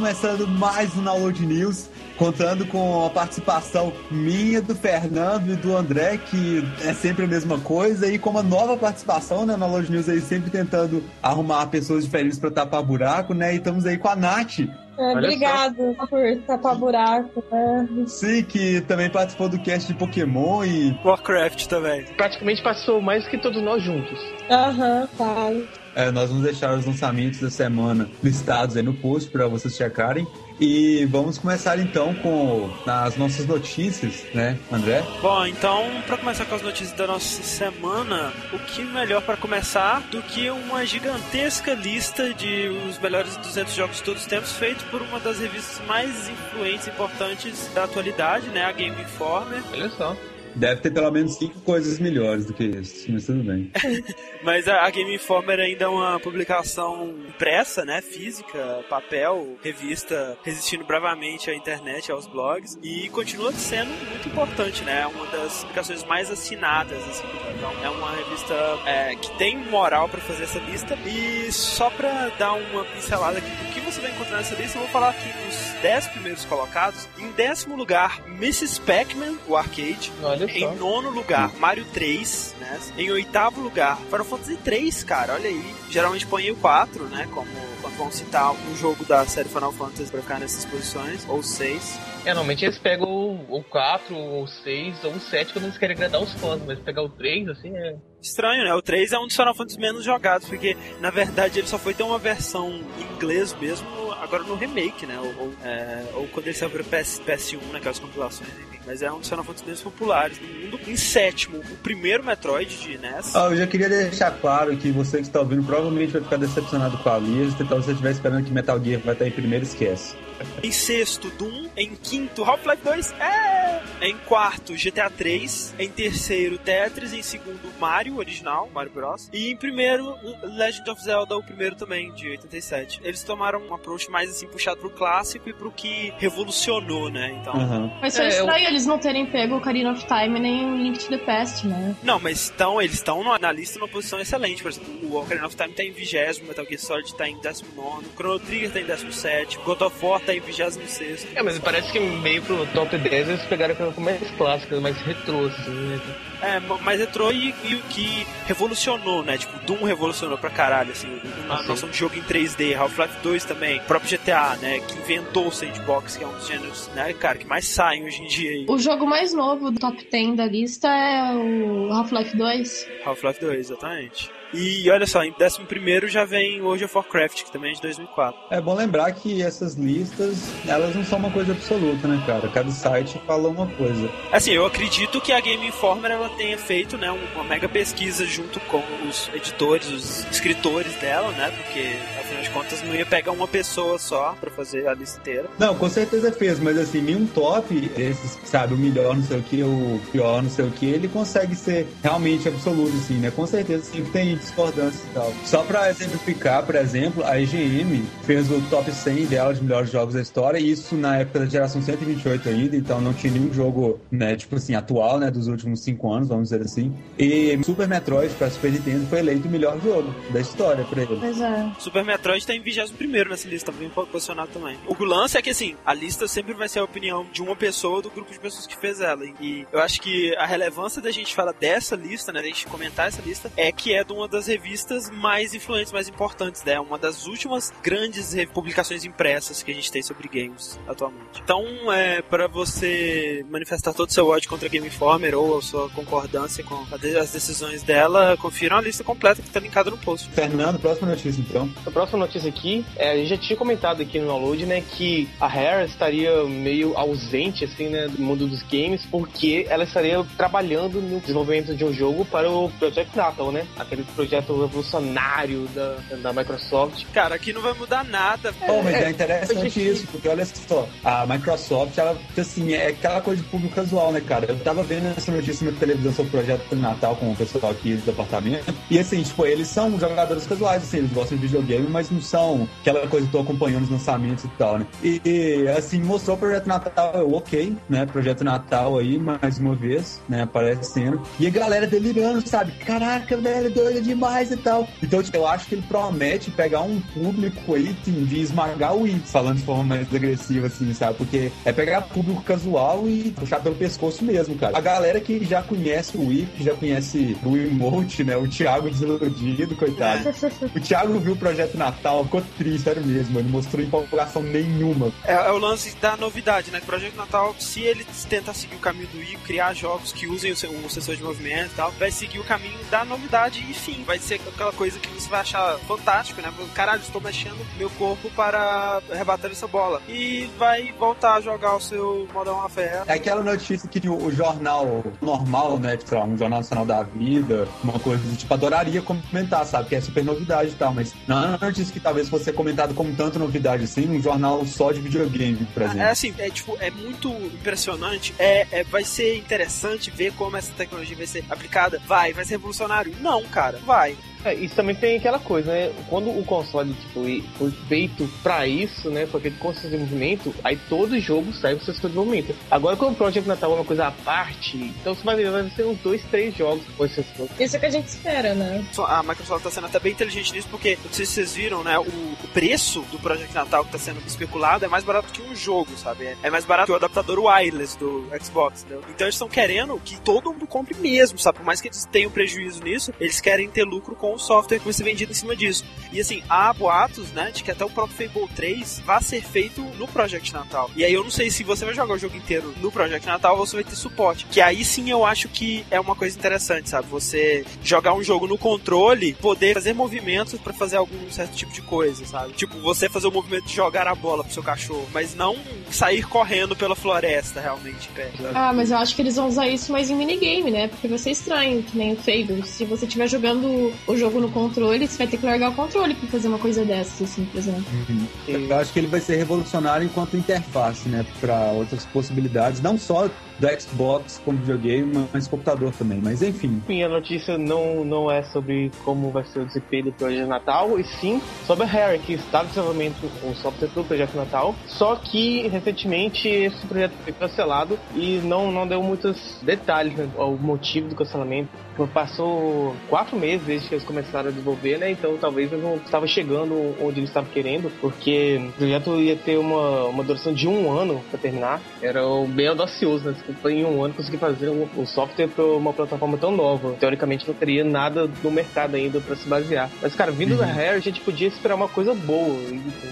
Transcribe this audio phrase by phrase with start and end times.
[0.00, 6.16] Começando mais um Download News, contando com a participação minha, do Fernando e do André,
[6.16, 10.08] que é sempre a mesma coisa, e com uma nova participação né, na Download News
[10.08, 13.52] aí, sempre tentando arrumar pessoas diferentes para tapar buraco, né?
[13.52, 14.60] E estamos aí com a Nath,
[14.98, 16.06] é, obrigado só.
[16.06, 17.88] por tapar buraco, né?
[18.06, 20.98] Sim, que também participou do cast de Pokémon e.
[21.04, 22.04] Warcraft também.
[22.16, 24.18] Praticamente passou mais que todos nós juntos.
[24.50, 29.46] Aham, uhum, É, nós vamos deixar os lançamentos da semana listados aí no post para
[29.46, 30.26] vocês checarem.
[30.60, 35.02] E vamos começar então com as nossas notícias, né, André?
[35.22, 40.00] Bom, então, para começar com as notícias da nossa semana, o que melhor para começar
[40.10, 44.84] do que uma gigantesca lista de os melhores 200 jogos de todos os tempos, feito
[44.90, 49.62] por uma das revistas mais influentes e importantes da atualidade, né, a Game Informer.
[49.72, 50.14] Olha só.
[50.54, 53.70] Deve ter pelo menos cinco coisas melhores do que isso, mas tudo bem.
[54.42, 58.00] mas a, a, Game Informer ainda é uma publicação impressa, né?
[58.00, 65.02] Física, papel, revista, resistindo bravamente à internet, aos blogs, e continua sendo muito importante, né?
[65.02, 67.26] É uma das publicações mais assinadas, assim.
[67.56, 68.54] Então, é uma revista
[68.86, 70.96] é, que tem moral para fazer essa lista.
[71.06, 74.82] E só para dar uma pincelada aqui do que você vai encontrar nessa lista, eu
[74.82, 77.08] vou falar aqui dos 10 primeiros colocados.
[77.18, 78.80] Em décimo lugar, Mrs.
[78.80, 80.12] Pac-Man, o arcade.
[80.22, 82.80] Olha em nono lugar, Mario 3, né?
[82.96, 85.74] Em oitavo lugar, Final Fantasy 3, cara, olha aí.
[85.90, 87.28] Geralmente põe o 4, né?
[87.32, 87.48] Como
[87.80, 91.98] quando vão citar um jogo da série Final Fantasy pra ficar nessas posições, ou 6.
[92.24, 96.32] É, normalmente eles pegam o 4, ou 6, ou 7 quando eles querem agradar os
[96.34, 97.96] fãs, mas pegar o 3, assim, é.
[98.20, 98.74] Estranho, né?
[98.74, 101.94] O 3 é um dos Final Fantasy menos jogados, porque na verdade ele só foi
[101.94, 105.18] ter uma versão em inglês mesmo agora no remake, né?
[105.18, 109.12] Ou, ou, é, ou quando ele saiu pra PS, PS1, naquelas compilações, enfim mas é
[109.12, 110.80] um dos Final Fantasy populares do mundo.
[110.86, 113.36] Em sétimo, o primeiro Metroid de NES.
[113.36, 116.98] Ah, eu já queria deixar claro que você que está ouvindo provavelmente vai ficar decepcionado
[116.98, 119.64] com a lista, então se você estiver esperando que Metal Gear vai estar em primeiro,
[119.64, 120.16] esquece.
[120.62, 121.68] Em sexto, Doom.
[121.76, 123.12] Em quinto, Half-Life 2.
[123.20, 123.82] É!
[124.02, 125.74] Em quarto, GTA 3.
[125.78, 127.12] Em terceiro, Tetris.
[127.12, 129.28] Em segundo, Mario original, Mario Bros.
[129.32, 133.00] E em primeiro, Legend of Zelda, o primeiro também, de 87.
[133.04, 137.38] Eles tomaram um approach mais assim, puxado pro clássico e pro que revolucionou, né?
[137.40, 137.54] Então.
[137.54, 137.90] Uhum.
[138.00, 138.70] Mas foi é, estranho eu...
[138.70, 141.94] eles não terem pego o Ocarina of Time nem o Link to the Past, né?
[142.02, 144.62] Não, mas estão, eles estão na lista numa posição excelente.
[144.62, 148.06] Por exemplo, o Ocarina of Time tá em 20, Metal Gear Solid tá em 19,
[148.16, 151.26] Chrono Trigger tá em 17, God of War tá em 26.
[151.34, 155.46] É, mas parece que meio pro top 10 eles pegaram aquela mais clássica, mais retrô,
[155.46, 156.00] assim, né?
[156.42, 159.36] É, mais retrô e, o que revolucionou, né?
[159.36, 163.44] Tipo, Doom revolucionou pra caralho, assim, a ah, noção de jogo em 3D, Half-Life 2
[163.44, 164.80] também, o próprio GTA, né?
[164.80, 168.22] Que inventou o sandbox, que é um dos gêneros, né, cara, que mais saem hoje
[168.22, 168.50] em dia.
[168.50, 168.66] Aí.
[168.68, 172.88] O jogo mais novo do top 10 da lista é o Half-Life 2.
[173.04, 174.39] Half-Life 2, exatamente.
[174.52, 178.40] E olha só, em 11 já vem World of Warcraft, que também é de 2004.
[178.50, 182.48] É bom lembrar que essas listas, elas não são uma coisa absoluta, né, cara?
[182.48, 184.10] Cada site fala uma coisa.
[184.32, 188.58] Assim, eu acredito que a Game Informer ela tenha feito, né, uma mega pesquisa junto
[188.60, 191.52] com os editores, os escritores dela, né?
[191.56, 195.48] Porque, afinal de contas, não ia pegar uma pessoa só pra fazer a lista inteira.
[195.58, 199.42] Não, com certeza fez, mas assim, nenhum top, esses, sabe, o melhor não sei o
[199.42, 203.30] que, o pior não sei o que, ele consegue ser realmente absoluto, assim, né?
[203.30, 205.32] Com certeza sempre tem discordância e tal.
[205.44, 210.14] Só pra exemplificar, por exemplo, a IGM fez o top 100 dela de melhores jogos
[210.14, 214.00] da história, e isso na época da geração 128 ainda, então não tinha nenhum jogo,
[214.10, 216.92] né, tipo assim, atual, né, dos últimos 5 anos, vamos dizer assim.
[217.18, 221.16] E Super Metroid pra Super Nintendo foi eleito o melhor jogo da história pra ele.
[221.20, 221.72] Pois é.
[221.78, 224.76] Super Metroid tá em 21 nessa lista, bem posicionado também.
[224.86, 227.96] O lance é que, assim, a lista sempre vai ser a opinião de uma pessoa
[227.96, 229.24] ou do grupo de pessoas que fez ela.
[229.40, 233.08] E eu acho que a relevância da gente falar dessa lista, né, da gente comentar
[233.08, 236.78] essa lista, é que é de uma das revistas mais influentes, mais importantes, né?
[236.80, 241.40] Uma das últimas grandes publicações impressas que a gente tem sobre games atualmente.
[241.42, 245.62] Então, é, para você manifestar todo o seu ódio contra a Game Informer ou a
[245.62, 250.28] sua concordância com as decisões dela, confiram a lista completa que está linkada no post.
[250.30, 251.70] Fernando, próxima notícia então.
[251.84, 255.28] A próxima notícia aqui, é, a gente já tinha comentado aqui no download, né, que
[255.40, 261.00] a Rare estaria meio ausente, assim, né, do mundo dos games, porque ela estaria trabalhando
[261.00, 263.66] no desenvolvimento de um jogo para o Project Natal, né?
[263.78, 267.04] Aquele projeto revolucionário da, da Microsoft.
[267.12, 268.52] Cara, aqui não vai mudar nada.
[268.66, 273.22] Bom, mas é, é interessante isso, porque olha só, a Microsoft, ela, assim, é aquela
[273.22, 274.46] coisa de público casual, né, cara?
[274.46, 277.72] Eu tava vendo essa notícia na televisão sobre o projeto de Natal com o pessoal
[277.72, 281.86] aqui do departamento, e assim, tipo, eles são jogadores casuais, assim, eles gostam de videogame,
[281.88, 284.86] mas não são aquela coisa que tô acompanhando os lançamentos e tal, né?
[285.02, 288.04] E, e assim, mostrou o projeto Natal, eu, ok, né?
[288.04, 291.22] Projeto Natal aí, mais uma vez, né, aparecendo.
[291.38, 292.72] E a galera delirando, sabe?
[292.72, 294.88] Caraca, velho, doida de demais e tal.
[295.02, 299.22] Então, tipo, eu acho que ele promete pegar um público aí de esmagar o Wii,
[299.24, 301.16] falando de forma mais agressiva, assim, sabe?
[301.16, 304.76] Porque é pegar público casual e puxar pelo pescoço mesmo, cara.
[304.76, 308.36] A galera que já conhece o Wii, que já conhece o emote, né?
[308.36, 310.28] O Thiago desiludido, coitado.
[310.74, 313.38] o Thiago viu o projeto Natal, ficou triste, sério mesmo.
[313.38, 315.12] Ele mostrou empolgação nenhuma.
[315.24, 316.80] É, é, o lance da novidade, né?
[316.82, 320.52] O projeto Natal, se ele tentar seguir o caminho do Wii, criar jogos que usem
[320.52, 323.99] o, o sensor de movimento e tal, vai seguir o caminho da novidade e fim.
[324.04, 326.52] Vai ser aquela coisa que você vai achar fantástico, né?
[326.74, 330.00] Caralho, estou mexendo meu corpo para rebater essa bola.
[330.08, 333.02] E vai voltar a jogar o seu Modern Warfare.
[333.06, 335.96] É aquela notícia que o jornal normal, né?
[335.96, 339.88] Tipo, um jornal nacional da vida, uma coisa tipo, adoraria comentar, sabe?
[339.88, 342.94] Que é super novidade e tal, mas não é uma notícia que talvez fosse comentado
[342.94, 346.00] como tanta novidade assim, um jornal só de videogame, por exemplo.
[346.00, 348.34] É assim, é tipo, é muito impressionante.
[348.38, 352.00] É, é, vai ser interessante ver como essa tecnologia vai ser aplicada.
[352.06, 353.14] Vai, vai ser revolucionário.
[353.20, 354.29] Não, cara, vai.
[354.44, 355.92] É, isso também tem aquela coisa, né?
[356.08, 357.24] Quando o console tipo,
[357.58, 359.26] foi feito pra isso, né?
[359.26, 362.54] Foi feito com de movimento, aí todo jogo sai com de movimento.
[362.70, 365.68] Agora, quando o Project Natal é uma coisa à parte, então você vai ver, vai
[365.70, 367.48] ser uns dois, três jogos com esse sensor.
[367.58, 368.84] Isso é o que a gente espera, né?
[369.06, 371.98] A Microsoft tá sendo até bem inteligente nisso, porque, não sei se vocês viram, né?
[371.98, 375.54] O, o preço do Project Natal que tá sendo especulado é mais barato que um
[375.54, 376.24] jogo, sabe?
[376.24, 379.02] É, é mais barato que o adaptador wireless do Xbox, entendeu?
[379.08, 381.58] Então eles estão querendo que todo mundo compre mesmo, sabe?
[381.58, 384.78] Por mais que eles tenham prejuízo nisso, eles querem ter lucro com com o software
[384.78, 385.84] que vai ser vendido em cima disso.
[386.12, 389.80] E assim, há boatos, né, de que até o próprio Fable 3 vai ser feito
[389.98, 390.90] no Project Natal.
[390.96, 393.58] E aí eu não sei se você vai jogar o jogo inteiro no Project Natal
[393.58, 394.46] ou você vai ter suporte.
[394.46, 397.08] Que aí sim eu acho que é uma coisa interessante, sabe?
[397.08, 401.82] Você jogar um jogo no controle, poder fazer movimentos para fazer algum certo tipo de
[401.82, 402.52] coisa, sabe?
[402.52, 405.56] Tipo, você fazer o movimento de jogar a bola pro seu cachorro, mas não
[405.90, 408.46] sair correndo pela floresta realmente perto.
[408.54, 410.88] Ah, mas eu acho que eles vão usar isso mais em minigame, né?
[410.88, 412.62] Porque vai ser estranho, que nem o Fable.
[412.66, 416.14] Se você estiver jogando o jogo no controle, você vai ter que largar o controle
[416.14, 417.84] pra fazer uma coisa dessas, assim, por exemplo.
[418.08, 418.26] Uhum.
[418.46, 421.24] Eu acho que ele vai ser revolucionário enquanto interface, né?
[421.40, 423.28] Pra outras possibilidades, não só
[423.60, 426.20] do Xbox como videogame, mas computador também.
[426.22, 426.82] Mas enfim.
[426.86, 430.98] Sim, a notícia não, não é sobre como vai ser o desempenho do Projeto Natal,
[430.98, 433.14] e sim sobre a Harry, que está desenvolvendo
[433.44, 434.74] um software do Projeto Natal.
[434.86, 440.56] Só que recentemente esse projeto foi cancelado e não, não deu muitos detalhes né, ao
[440.56, 441.68] motivo do cancelamento.
[442.08, 445.10] Passou quatro meses desde que eles começaram a desenvolver, né?
[445.10, 449.58] Então talvez eles não estavam chegando onde eles estavam querendo, porque o projeto ia ter
[449.58, 451.80] uma, uma duração de um ano para terminar.
[452.02, 453.34] Era bem audacioso, né?
[453.68, 456.94] em um ano conseguir fazer um, software para uma plataforma tão nova.
[456.98, 459.90] Teoricamente não teria nada no mercado ainda para se basear.
[460.00, 460.58] Mas, cara, vindo uhum.
[460.58, 462.56] da Rare, a gente podia esperar uma coisa boa.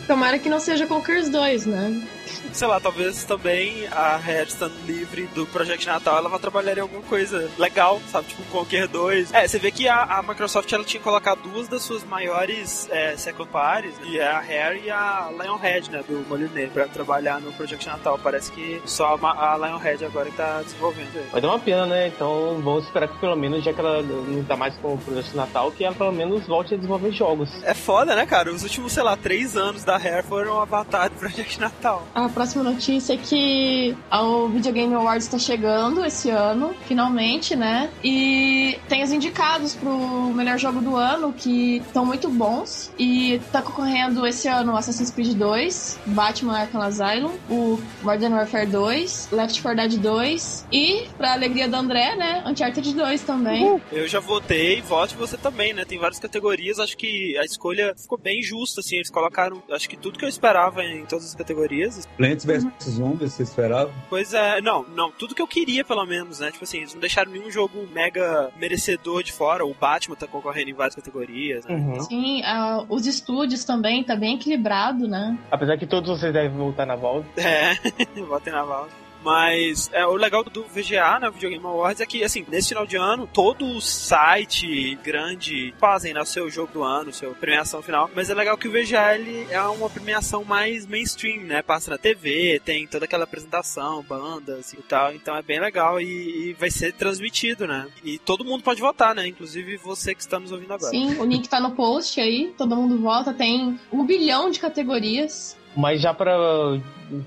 [0.06, 2.08] Tomara que não seja Conquers 2, né?
[2.52, 6.80] Sei lá, talvez também a Rare estando livre do Project Natal, ela vai trabalhar em
[6.80, 8.28] alguma coisa legal, sabe?
[8.28, 8.42] Tipo
[8.78, 9.34] Conquer 2.
[9.34, 13.16] É, você vê que a, a Microsoft ela tinha colocado duas das suas maiores é,
[13.16, 14.06] second parties, né?
[14.08, 16.04] e é a Rare e a Lionhead, né?
[16.06, 18.18] Do Moliné, pra trabalhar no Project Natal.
[18.22, 21.26] Parece que só a, a Lionhead agora tá desenvolvendo aí.
[21.32, 22.08] Vai dar uma pena, né?
[22.08, 25.34] Então vamos esperar que pelo menos, já que ela não tá mais com o projeto
[25.34, 27.50] Natal, que ela pelo menos volte a desenvolver jogos.
[27.64, 28.52] É foda, né, cara?
[28.52, 32.06] Os últimos, sei lá, três anos da Rare foram Avatar do Projeto Natal.
[32.14, 37.90] A próxima notícia é que o Video Game Awards está chegando esse ano, finalmente, né?
[38.02, 42.92] E tem os indicados pro melhor jogo do ano, que estão muito bons.
[42.98, 49.28] E tá concorrendo esse ano Assassin's Creed 2, Batman Arkham Asylum, o Modern Warfare 2,
[49.32, 53.64] Left 4 Dead 2, 2 e, pra alegria do André, né, Uncharted 2 também.
[53.64, 53.80] Uhum.
[53.92, 55.84] Eu já votei, vote você também, né?
[55.84, 59.96] Tem várias categorias, acho que a escolha ficou bem justa, assim, eles colocaram, acho que
[59.96, 62.06] tudo que eu esperava em todas as categorias.
[62.16, 62.72] Plants vs uhum.
[62.80, 63.92] Zombies, você esperava?
[64.08, 66.50] Pois é, não, não, tudo que eu queria, pelo menos, né?
[66.50, 70.70] Tipo assim, eles não deixaram nenhum jogo mega merecedor de fora, o Batman tá concorrendo
[70.70, 71.74] em várias categorias, né?
[71.74, 71.92] Uhum.
[71.92, 72.00] Então...
[72.02, 75.38] Sim, uh, os estúdios também, tá bem equilibrado, né?
[75.50, 77.28] Apesar que todos vocês devem voltar na volta.
[77.48, 77.74] É,
[78.22, 79.07] votem na volta.
[79.28, 82.86] Mas é, o legal do VGA, né, Video Game Awards, é que, assim, nesse final
[82.86, 88.10] de ano, todo site grande fazem, né, o seu jogo do ano, sua premiação final.
[88.16, 91.60] Mas é legal que o VGA, ele é uma premiação mais mainstream, né?
[91.60, 95.12] Passa na TV, tem toda aquela apresentação, bandas e tal.
[95.12, 96.06] Então é bem legal e,
[96.48, 97.86] e vai ser transmitido, né?
[98.02, 99.28] E todo mundo pode votar, né?
[99.28, 100.90] Inclusive você que está nos ouvindo agora.
[100.90, 103.34] Sim, o link tá no post aí, todo mundo vota.
[103.34, 105.54] Tem um bilhão de categorias.
[105.78, 106.36] Mas já para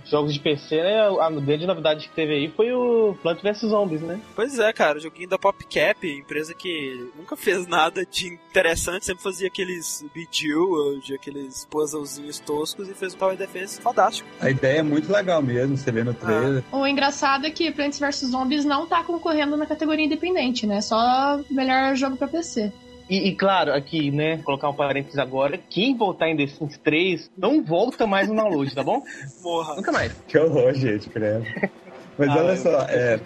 [0.06, 1.00] jogos de PC, né?
[1.22, 4.20] A grande novidade que teve aí foi o Plant vs Zombies, né?
[4.36, 9.24] Pois é, cara, o joguinho da PopCap, empresa que nunca fez nada de interessante, sempre
[9.24, 14.28] fazia aqueles Bejeweled, aqueles puzzlezinhos toscos e fez um Tower Defense fantástico.
[14.42, 16.62] A ideia é muito legal mesmo, você vê no trailer.
[16.74, 16.78] Ah.
[16.78, 20.82] O engraçado é que Plants vs Zombies não tá concorrendo na categoria independente, né?
[20.82, 22.74] Só melhor jogo para PC.
[23.12, 27.30] E, e, claro, aqui, né, colocar um parênteses agora, quem voltar em The Sims 3
[27.38, 29.04] não volta mais no download, tá bom?
[29.44, 29.76] Morra.
[29.76, 30.14] Nunca mais.
[30.30, 31.46] Que horror, gente, credo.
[32.18, 33.20] Mas ah, olha só, é,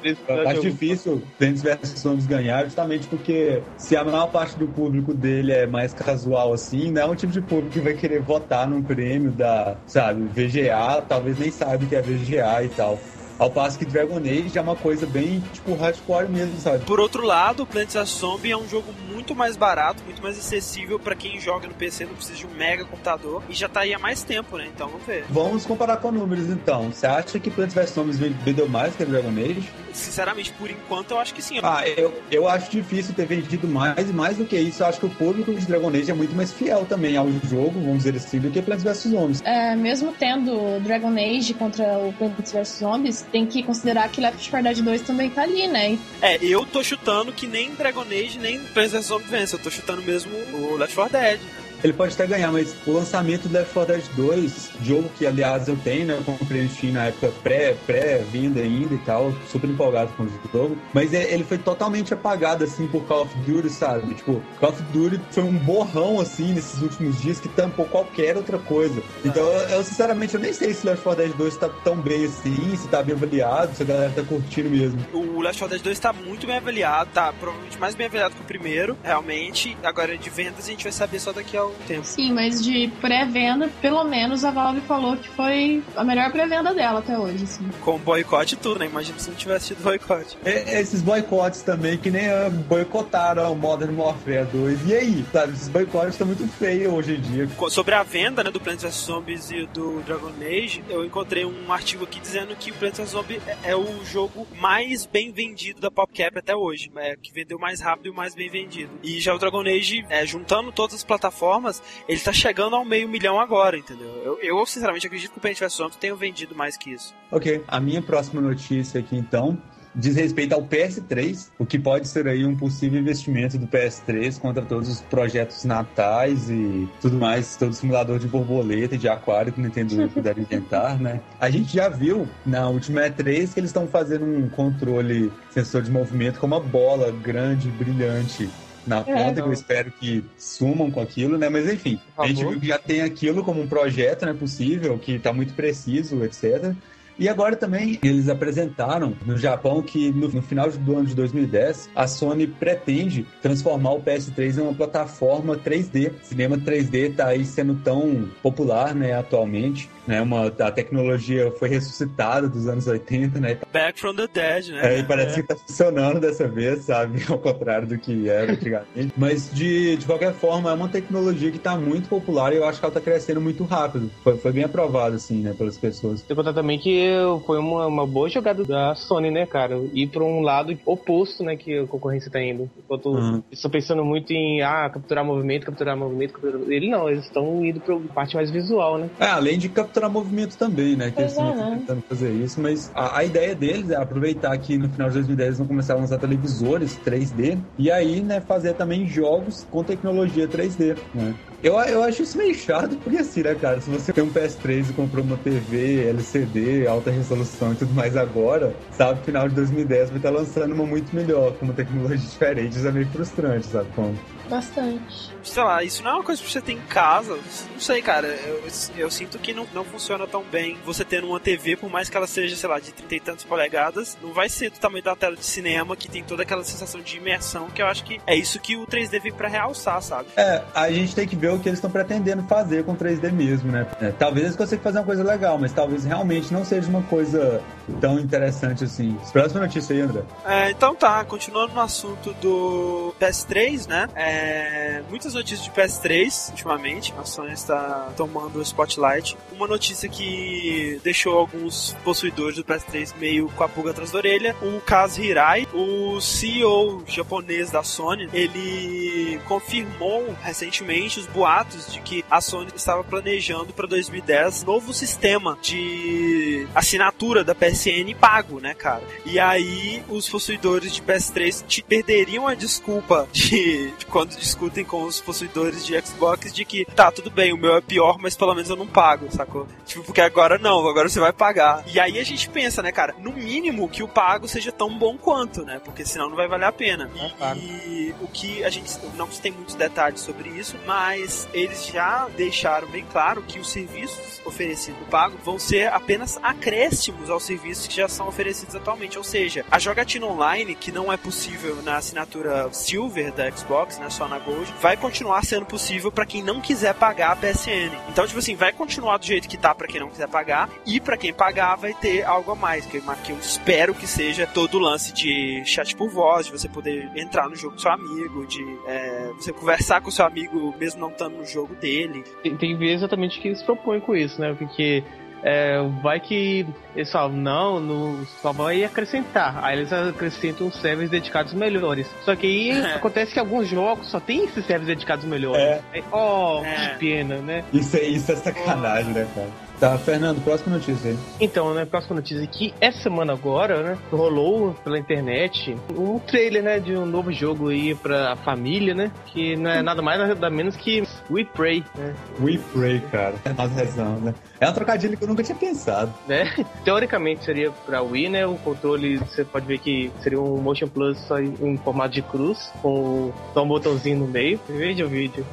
[0.47, 5.51] acho difícil Plants vs Zombies ganhar justamente porque se a maior parte do público dele
[5.51, 8.81] é mais casual assim, não é um tipo de público que vai querer votar num
[8.81, 12.97] prêmio da, sabe, VGA, talvez nem saiba o que é VGA e tal.
[13.37, 16.85] Ao passo que Dragon Age é uma coisa bem, tipo, hardcore mesmo, sabe?
[16.85, 20.97] Por outro lado, Plants vs Zombies é um jogo muito mais barato, muito mais acessível
[20.97, 23.93] para quem joga no PC, não precisa de um mega computador e já tá aí
[23.93, 24.67] há mais tempo, né?
[24.73, 25.25] Então vamos ver.
[25.29, 26.91] Vamos comparar com números então.
[26.91, 29.69] Você acha que Plants vs Zombies vendeu mais que Dragon Age?
[29.93, 31.59] Sinceramente, por enquanto eu acho que sim.
[31.63, 34.99] Ah, eu, eu acho difícil ter vendido mais e mais do que isso, eu acho
[34.99, 38.15] que o público de Dragon Age é muito mais fiel também ao jogo, vamos dizer
[38.15, 39.41] assim, do que Plants vs Zombies.
[39.43, 44.49] É, mesmo tendo Dragon Age contra o Plants vs Zombies, tem que considerar que Left
[44.49, 45.97] 4 Dead 2 também tá ali, né?
[46.21, 49.53] É, eu tô chutando que nem Dragon Age, nem vs Zombies vence.
[49.55, 51.39] Eu tô chutando mesmo o Left 4 Dead.
[51.85, 55.67] Ele pode até ganhar, mas o lançamento do Left 4 Dead 2, jogo que aliás
[55.67, 56.17] eu tenho, né?
[56.17, 60.29] Eu comprei no Steam na época pré-vinda pré ainda e tal, super empolgado com o
[60.51, 60.75] jogo.
[60.95, 64.15] Mas é, ele foi totalmente apagado, assim, por Call of Duty, sabe?
[64.15, 68.57] Tipo, Call of Duty foi um borrão, assim, nesses últimos dias que tampou qualquer outra
[68.57, 69.03] coisa.
[69.23, 72.25] Então, eu, eu sinceramente, eu nem sei se Left 4 Dead 2 tá tão bem
[72.25, 74.99] assim, se tá bem avaliado, se a galera tá curtindo mesmo.
[75.13, 78.41] O Left 4 Dead 2 tá muito bem avaliado, tá provavelmente mais bem avaliado que
[78.41, 79.77] o primeiro, realmente.
[79.83, 82.05] Agora, de vendas, a gente vai saber só daqui a tempo.
[82.05, 86.99] Sim, mas de pré-venda, pelo menos a Valve falou que foi a melhor pré-venda dela
[86.99, 87.67] até hoje, assim.
[87.81, 88.85] Com boicote e tudo, né?
[88.85, 90.37] Imagina se não tivesse tido boicote.
[90.43, 94.87] É, esses boicotes também, que nem uh, boicotaram o Modern Warfare 2.
[94.87, 95.53] E aí, sabe?
[95.53, 97.49] Esses boicotes estão muito feios hoje em dia.
[97.69, 101.71] Sobre a venda, né, do Plants vs Zombies e do Dragon Age, eu encontrei um
[101.71, 105.81] artigo aqui dizendo que o Plants vs Zombies é, é o jogo mais bem vendido
[105.81, 106.91] da PopCap até hoje.
[106.97, 108.91] É, que vendeu mais rápido e o mais bem vendido.
[109.03, 111.64] E já o Dragon Age, é, juntando todas as plataformas,
[112.07, 114.07] ele tá chegando ao meio milhão agora, entendeu?
[114.23, 117.13] Eu, eu sinceramente acredito que o Paint vs Zombies tenha vendido mais que isso.
[117.31, 119.57] Ok, a minha próxima notícia aqui então
[119.95, 124.61] diz respeito ao PS3, o que pode ser aí um possível investimento do PS3 contra
[124.61, 129.59] todos os projetos natais e tudo mais, todo simulador de borboleta e de aquário que
[129.59, 131.21] o Nintendo puder inventar, né?
[131.39, 135.89] A gente já viu na última E3 que eles estão fazendo um controle sensor de
[135.89, 138.49] movimento com uma bola grande, brilhante
[138.87, 141.49] na ponta, é, que eu espero que sumam com aquilo, né?
[141.49, 145.13] Mas enfim, a gente viu que já tem aquilo como um projeto, né, possível, que
[145.13, 146.73] está muito preciso, etc.
[147.17, 151.89] E agora também eles apresentaram no Japão que no, no, final do ano de 2010
[151.95, 156.11] a Sony pretende transformar o PS3 em uma plataforma 3D.
[156.21, 159.89] Cinema 3D está aí sendo tão popular, né, atualmente.
[160.05, 163.57] Né, uma, a tecnologia foi ressuscitada dos anos 80, né?
[163.73, 164.95] Back from the dead, né?
[164.95, 165.41] É, e parece é.
[165.41, 167.23] que tá funcionando dessa vez, sabe?
[167.27, 169.13] Ao contrário do que era antigamente.
[169.17, 172.79] Mas de, de qualquer forma, é uma tecnologia que tá muito popular e eu acho
[172.79, 174.11] que ela tá crescendo muito rápido.
[174.23, 176.23] Foi, foi bem aprovado, assim, né, pelas pessoas.
[176.29, 177.04] Eu contar também que
[177.45, 179.77] foi uma, uma boa jogada da Sony, né, cara?
[179.93, 182.69] Ir para um lado oposto, né, que a concorrência tá indo.
[182.77, 183.43] Enquanto uhum.
[183.51, 186.61] estão pensando muito em, ah, capturar movimento, capturar movimento, capturar...
[186.69, 189.09] Ele não, eles estão indo pra parte mais visual, né?
[189.19, 191.75] É, além de capturar movimento também, né, que eles estão é, né?
[191.79, 195.47] tentando fazer isso, mas a, a, ideia deles é aproveitar que no final de 2010
[195.47, 200.47] eles vão começar a lançar televisores 3D e aí, né, fazer também jogos com tecnologia
[200.47, 201.35] 3D, né?
[201.65, 203.81] Eu, eu acho isso meio chato, porque assim, né, cara?
[203.81, 208.15] Se você tem um PS3 e comprou uma TV, LCD, alta resolução e tudo mais
[208.15, 212.77] agora, sabe, final de 2010 vai estar lançando uma muito melhor, com uma tecnologia diferente,
[212.77, 213.89] isso é meio frustrante, sabe?
[213.95, 214.13] Como?
[214.47, 215.34] Bastante.
[215.45, 217.37] Sei lá, isso não é uma coisa que você tem em casa.
[217.71, 218.27] Não sei, cara.
[218.27, 218.63] Eu,
[218.97, 222.17] eu sinto que não, não funciona tão bem você tendo uma TV, por mais que
[222.17, 225.15] ela seja, sei lá, de 30 e tantas polegadas, não vai ser do tamanho da
[225.15, 228.35] tela de cinema, que tem toda aquela sensação de imersão, que eu acho que é
[228.35, 230.29] isso que o 3D vem pra realçar, sabe?
[230.35, 233.71] É, a gente tem que ver o que eles estão pretendendo fazer com 3D mesmo,
[233.71, 233.87] né?
[234.01, 237.61] É, talvez eles consigam fazer uma coisa legal, mas talvez realmente não seja uma coisa
[238.01, 239.17] tão interessante assim.
[239.31, 240.23] Próxima notícia aí, André.
[240.45, 244.07] É, então tá, continuando no assunto do PS3, né?
[244.15, 247.13] É, muitas notícias de PS3 ultimamente.
[247.17, 249.37] A Sony está tomando o spotlight.
[249.51, 254.55] Uma notícia que deixou alguns possuidores do PS3 meio com a pulga atrás da orelha.
[254.61, 262.25] O Kaz Hirai, o CEO japonês da Sony, ele confirmou recentemente os boatos de que
[262.29, 269.03] a Sony estava planejando para 2010 novo sistema de assinatura da PSN pago, né, cara?
[269.25, 275.19] E aí os possuidores de PS3 perderiam a desculpa de, de quando discutem com os
[275.25, 278.69] possuidores de Xbox de que, tá, tudo bem, o meu é pior, mas pelo menos
[278.69, 279.67] eu não pago, sacou?
[279.85, 281.83] Tipo, porque agora não, agora você vai pagar.
[281.87, 285.17] E aí a gente pensa, né, cara, no mínimo que o pago seja tão bom
[285.17, 285.81] quanto, né?
[285.83, 287.09] Porque senão não vai valer a pena.
[287.15, 292.27] É, E o que a gente não tem muitos detalhes sobre isso, mas eles já
[292.37, 297.87] deixaram bem claro que os serviços oferecidos no pago vão ser apenas acréscimos aos serviços
[297.87, 299.17] que já são oferecidos atualmente.
[299.17, 304.09] Ou seja, a jogatina online, que não é possível na assinatura Silver da Xbox, né,
[304.09, 307.91] só na Gold, vai continuar sendo possível para quem não quiser pagar a PSN.
[308.09, 310.99] Então, tipo assim, vai continuar do jeito que tá para quem não quiser pagar e
[310.99, 314.79] para quem pagar vai ter algo a mais, que, eu espero que seja todo o
[314.79, 318.63] lance de chat por voz, de você poder entrar no jogo do seu amigo, de
[318.87, 322.23] é, você conversar com seu amigo mesmo não estando no jogo dele.
[322.43, 324.53] Tem, tem ver exatamente o que eles propõem com isso, né?
[324.53, 325.03] Porque
[325.47, 329.63] é, vai que eles falam, não, no, só vai acrescentar.
[329.63, 332.07] Aí eles acrescentam servers dedicados melhores.
[332.23, 332.95] Só que aí É.
[332.95, 335.61] acontece que alguns jogos só tem esses servers dedicados melhores.
[335.61, 335.81] É.
[335.93, 336.75] Aí, oh, É.
[336.89, 337.63] que pena, né?
[337.71, 339.65] Isso, é- isso é sacanagem, né, cara?
[339.79, 341.17] Tá, Fernando, próxima notícia aí.
[341.37, 346.79] Então, né, próxima notícia aqui, essa semana agora, né, rolou pela internet um trailer, né,
[346.79, 350.77] de um novo jogo aí pra família, né, que não é nada mais nada menos
[350.77, 353.35] que We Pray, né, We Pray, cara.
[353.57, 354.35] Nós rezamos, né?
[354.59, 356.13] É um trocadilho que eu nunca tinha pensado.
[356.27, 356.45] né?
[356.83, 361.17] Teoricamente seria pra Wii, né, o controle, você pode ver que seria um Motion Plus
[361.19, 364.59] só em, em formato de cruz, com só um botãozinho no meio.
[364.69, 365.45] Veja o vídeo.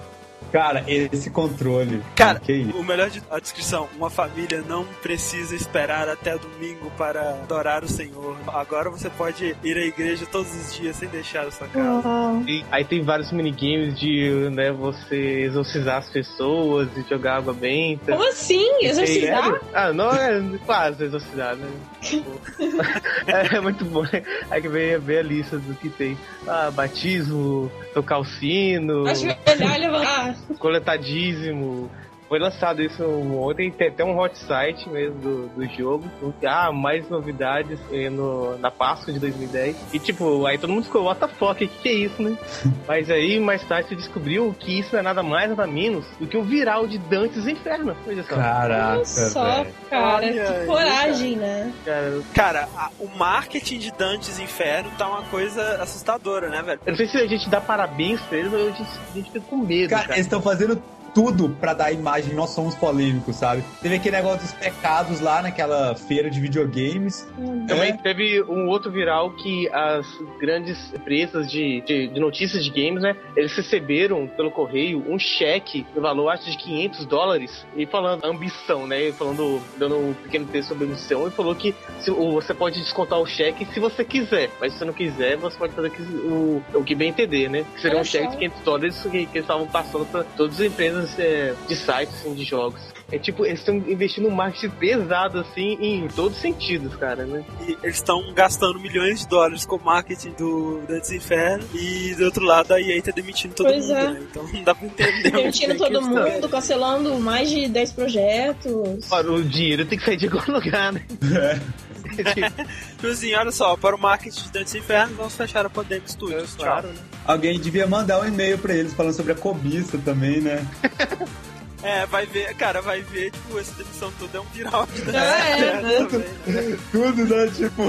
[0.52, 2.02] Cara, esse controle.
[2.14, 2.40] Cara?
[2.74, 7.88] O melhor de a descrição: uma família não precisa esperar até domingo para adorar o
[7.88, 8.36] Senhor.
[8.48, 12.42] Agora você pode ir à igreja todos os dias sem deixar a sua casa.
[12.46, 18.12] E aí tem vários minigames de, né, você exorcizar as pessoas e jogar água benta.
[18.12, 18.68] Como assim?
[18.82, 19.58] Exorcizar?
[19.72, 21.68] Ah, não é quase exorcizar, né?
[23.26, 24.02] é, é muito bom.
[24.02, 24.22] né?
[24.50, 26.18] Aí que vem, vem a lista do que tem.
[26.46, 30.36] Ah, batismo, tocar o sino, Ajoelhar e levantar.
[30.58, 31.90] Coletar dízimo.
[32.32, 36.10] Foi lançado isso ontem, tem até um hot site mesmo do, do jogo.
[36.46, 39.76] Ah, mais novidades eh, no, na Páscoa de 2010.
[39.92, 42.34] E tipo, aí todo mundo ficou, what the fuck, o que, que é isso, né?
[42.88, 46.26] Mas aí mais tarde se descobriu que isso não é nada mais, nada menos do
[46.26, 47.94] que o viral de Dantes Inferno.
[48.06, 48.34] Veja só.
[48.34, 51.70] Caraca, Olha só, cara, Olha que coragem, né?
[51.84, 56.80] Cara, Cara, a- o marketing de Dantes Inferno tá uma coisa assustadora, né, velho?
[56.86, 59.30] eu não sei se a gente dá parabéns pra eles, mas a gente, a gente
[59.32, 60.14] fica com medo, Cara, cara.
[60.14, 60.82] eles estão fazendo
[61.14, 63.62] tudo pra dar a imagem, nós somos polêmicos, sabe?
[63.80, 67.28] Teve aquele negócio dos pecados lá naquela feira de videogames.
[67.68, 67.96] Também É.
[67.96, 70.06] teve um outro viral que as
[70.40, 73.16] grandes empresas de, de, de notícias de games, né?
[73.36, 78.86] Eles receberam pelo correio um cheque no valor, acho, de 500 dólares e falando ambição,
[78.86, 79.08] né?
[79.08, 82.80] E falando, dando um pequeno texto sobre ambição e falou que se, o- você pode
[82.80, 85.90] descontar o cheque se você quiser, mas se você não quiser, você pode fazer o
[85.90, 87.64] que- o, que bem entender, né?
[87.74, 90.66] Que seria um cheque de 500 dólares que, que eles estavam passando para todas as
[90.66, 92.80] empresas é, de sites assim, de jogos.
[93.10, 97.44] É tipo, eles estão investindo um marketing pesado assim em todos os sentidos, cara, né?
[97.68, 102.24] E eles estão gastando milhões de dólares com o marketing do Dantes Inferno e do
[102.24, 104.10] outro lado a EA tá demitindo todo Pois mundo, é.
[104.12, 104.22] né?
[104.30, 105.30] Então não dá pra entender.
[105.30, 109.12] Demitindo todo mundo, cancelando mais de 10 projetos.
[109.12, 111.02] Ora, o dinheiro tem que sair de algum lugar, né?
[112.96, 116.54] Tipo assim, olha só, para o marketing de Dantes Inferno, vamos fechar a Pandemic Studios,
[116.54, 116.94] Claro, né?
[117.24, 120.66] Alguém devia mandar um e-mail pra eles falando sobre a cobiça também, né?
[121.84, 125.18] É, vai ver, cara, vai ver, tipo, essa demissão toda é um viral de Dantes
[125.20, 126.06] É, Inferno né?
[126.08, 126.78] também, né?
[126.92, 127.46] Tudo, né?
[127.48, 127.82] Tipo,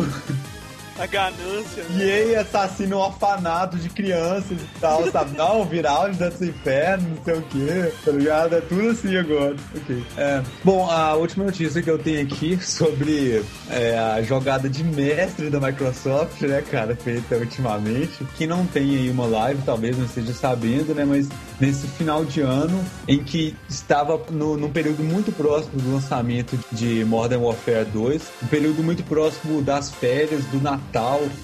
[0.99, 2.31] A ganância, né?
[2.31, 5.35] EA assassina um orfanato de crianças e tal, sabe?
[5.35, 8.55] Não, viral de Dantes Inferno, não sei o quê, tá ligado?
[8.55, 9.55] É tudo assim agora.
[9.75, 10.05] Ok.
[10.15, 15.49] É, bom, a última notícia que eu tenho aqui sobre é, a jogada de mestre
[15.49, 20.33] da Microsoft, né, cara, feita ultimamente, que não tem aí uma live, talvez não esteja
[20.33, 21.27] sabendo, né, mas
[21.59, 27.03] nesse final de ano, em que estava no, num período muito próximo do lançamento de
[27.03, 30.82] Modern Warfare 2, um período muito próximo das férias, do Natal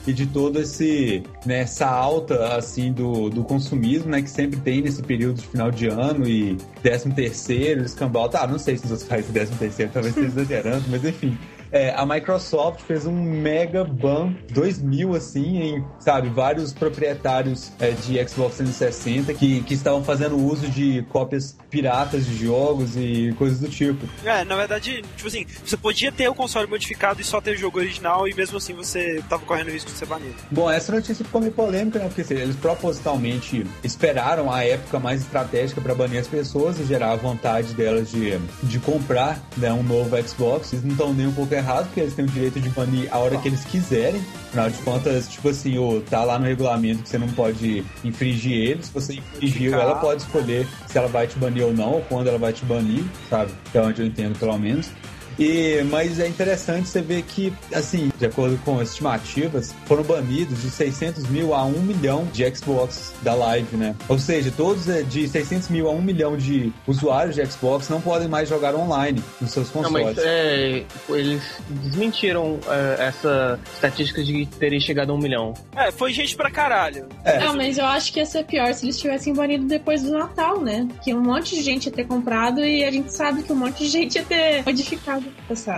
[0.05, 4.81] e de todo esse né, essa alta assim do, do consumismo, né, que sempre tem
[4.81, 8.91] nesse período de final de ano e 13 terceiro, escambau, tá, não sei se os
[8.91, 11.37] outros países 13 terceiro, talvez esteja exagerando, mas enfim,
[11.71, 18.15] é, a Microsoft fez um mega ban 2000 assim em, sabe, vários proprietários é, de
[18.27, 23.69] Xbox 360 que, que estavam fazendo uso de cópias piratas de jogos e coisas do
[23.69, 24.07] tipo.
[24.25, 27.57] É, na verdade, tipo assim, você podia ter o console modificado e só ter o
[27.57, 30.35] jogo original e mesmo assim você tava correndo o risco de ser banido.
[30.49, 32.05] Bom, essa notícia ficou meio polêmica, né?
[32.05, 37.11] Porque assim, eles propositalmente esperaram a época mais estratégica para banir as pessoas e gerar
[37.11, 40.73] a vontade delas de, de comprar né, um novo Xbox.
[40.73, 43.17] Eles não estão nem um pouco errado, porque eles têm o direito de banir a
[43.19, 44.21] hora que eles quiserem.
[44.47, 48.53] Afinal de contas, tipo assim, oh, tá lá no regulamento que você não pode infringir
[48.53, 48.83] ele.
[48.83, 52.27] Se você infringiu, ela pode escolher se ela vai te banir ou não, ou quando
[52.27, 53.51] ela vai te banir, sabe?
[53.67, 54.89] Até onde eu entendo, pelo menos.
[55.39, 60.61] E, mas é interessante você ver que, assim, de acordo com as estimativas, foram banidos
[60.61, 63.95] de 600 mil a 1 milhão de Xbox da Live, né?
[64.09, 68.01] Ou seja, todos é, de 600 mil a 1 milhão de usuários de Xbox não
[68.01, 69.93] podem mais jogar online nos seus consoles.
[69.93, 75.53] Não, mas é, eles desmentiram é, essa estatística de terem chegado a 1 milhão.
[75.73, 77.07] É, foi gente pra caralho.
[77.23, 77.39] É.
[77.39, 80.59] Não, mas eu acho que ia ser pior se eles tivessem banido depois do Natal,
[80.59, 80.85] né?
[81.01, 83.85] Que um monte de gente ia ter comprado e a gente sabe que um monte
[83.85, 85.28] de gente ia ter modificado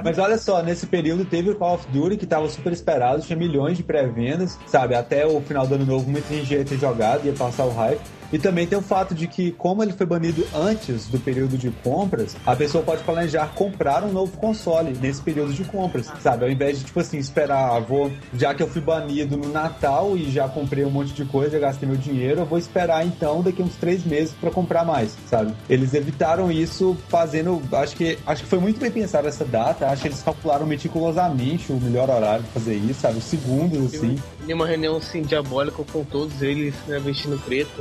[0.04, 3.38] mas olha só, nesse período teve o Call of Duty que tava super esperado, tinha
[3.38, 4.96] milhões de pré-vendas, sabe?
[4.96, 8.02] Até o final do ano novo muita gente ia ter jogado, ia passar o hype.
[8.32, 11.70] E também tem o fato de que, como ele foi banido antes do período de
[11.84, 16.46] compras, a pessoa pode planejar comprar um novo console nesse período de compras, sabe?
[16.46, 20.15] Ao invés de, tipo assim, esperar, ah, vou, já que eu fui banido no Natal
[20.15, 23.41] e já comprei um monte de coisa, já gastei meu dinheiro, eu vou esperar então
[23.41, 25.54] daqui uns três meses para comprar mais, sabe?
[25.70, 30.02] Eles evitaram isso fazendo, acho que, acho que foi muito bem pensado essa data, acho
[30.02, 33.17] que eles calcularam meticulosamente o melhor horário de fazer isso, sabe?
[33.17, 34.17] Os segundos, assim.
[34.47, 37.71] Em uma reunião, assim, diabólica com todos eles, né, vestindo preto,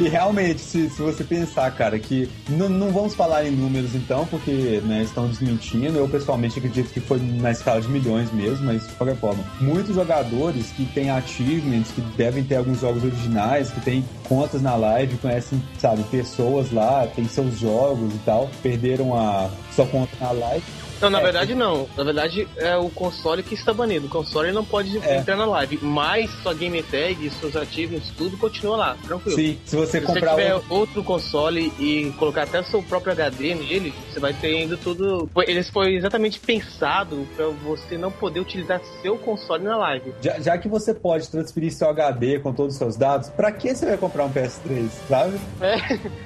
[0.00, 4.80] e realmente, se, se você pensar, cara, que não vamos falar em números então, porque
[4.84, 5.98] né, estão desmentindo.
[5.98, 9.44] Eu pessoalmente acredito que foi na escala de milhões mesmo, mas de qualquer forma.
[9.60, 14.74] Muitos jogadores que têm achievements, que devem ter alguns jogos originais, que têm contas na
[14.74, 20.32] live, conhecem, sabe, pessoas lá, têm seus jogos e tal, perderam a sua conta na
[20.32, 20.64] live
[21.00, 21.88] não, na é, verdade não.
[21.96, 24.06] Na verdade é o console que está banido.
[24.06, 25.18] O console não pode é.
[25.18, 25.78] entrar na live.
[25.82, 29.36] Mas sua game tag, seus achievements, tudo continua lá, tranquilo.
[29.36, 30.74] Sim, se você se comprar você tiver outro...
[30.74, 35.28] outro console e colocar até seu próprio HD nele, você vai ter ainda tudo.
[35.46, 40.12] Eles foi exatamente pensado para você não poder utilizar seu console na live.
[40.20, 43.74] Já, já, que você pode transferir seu HD com todos os seus dados, para que
[43.74, 45.38] você vai comprar um PS3, sabe?
[45.60, 45.76] É.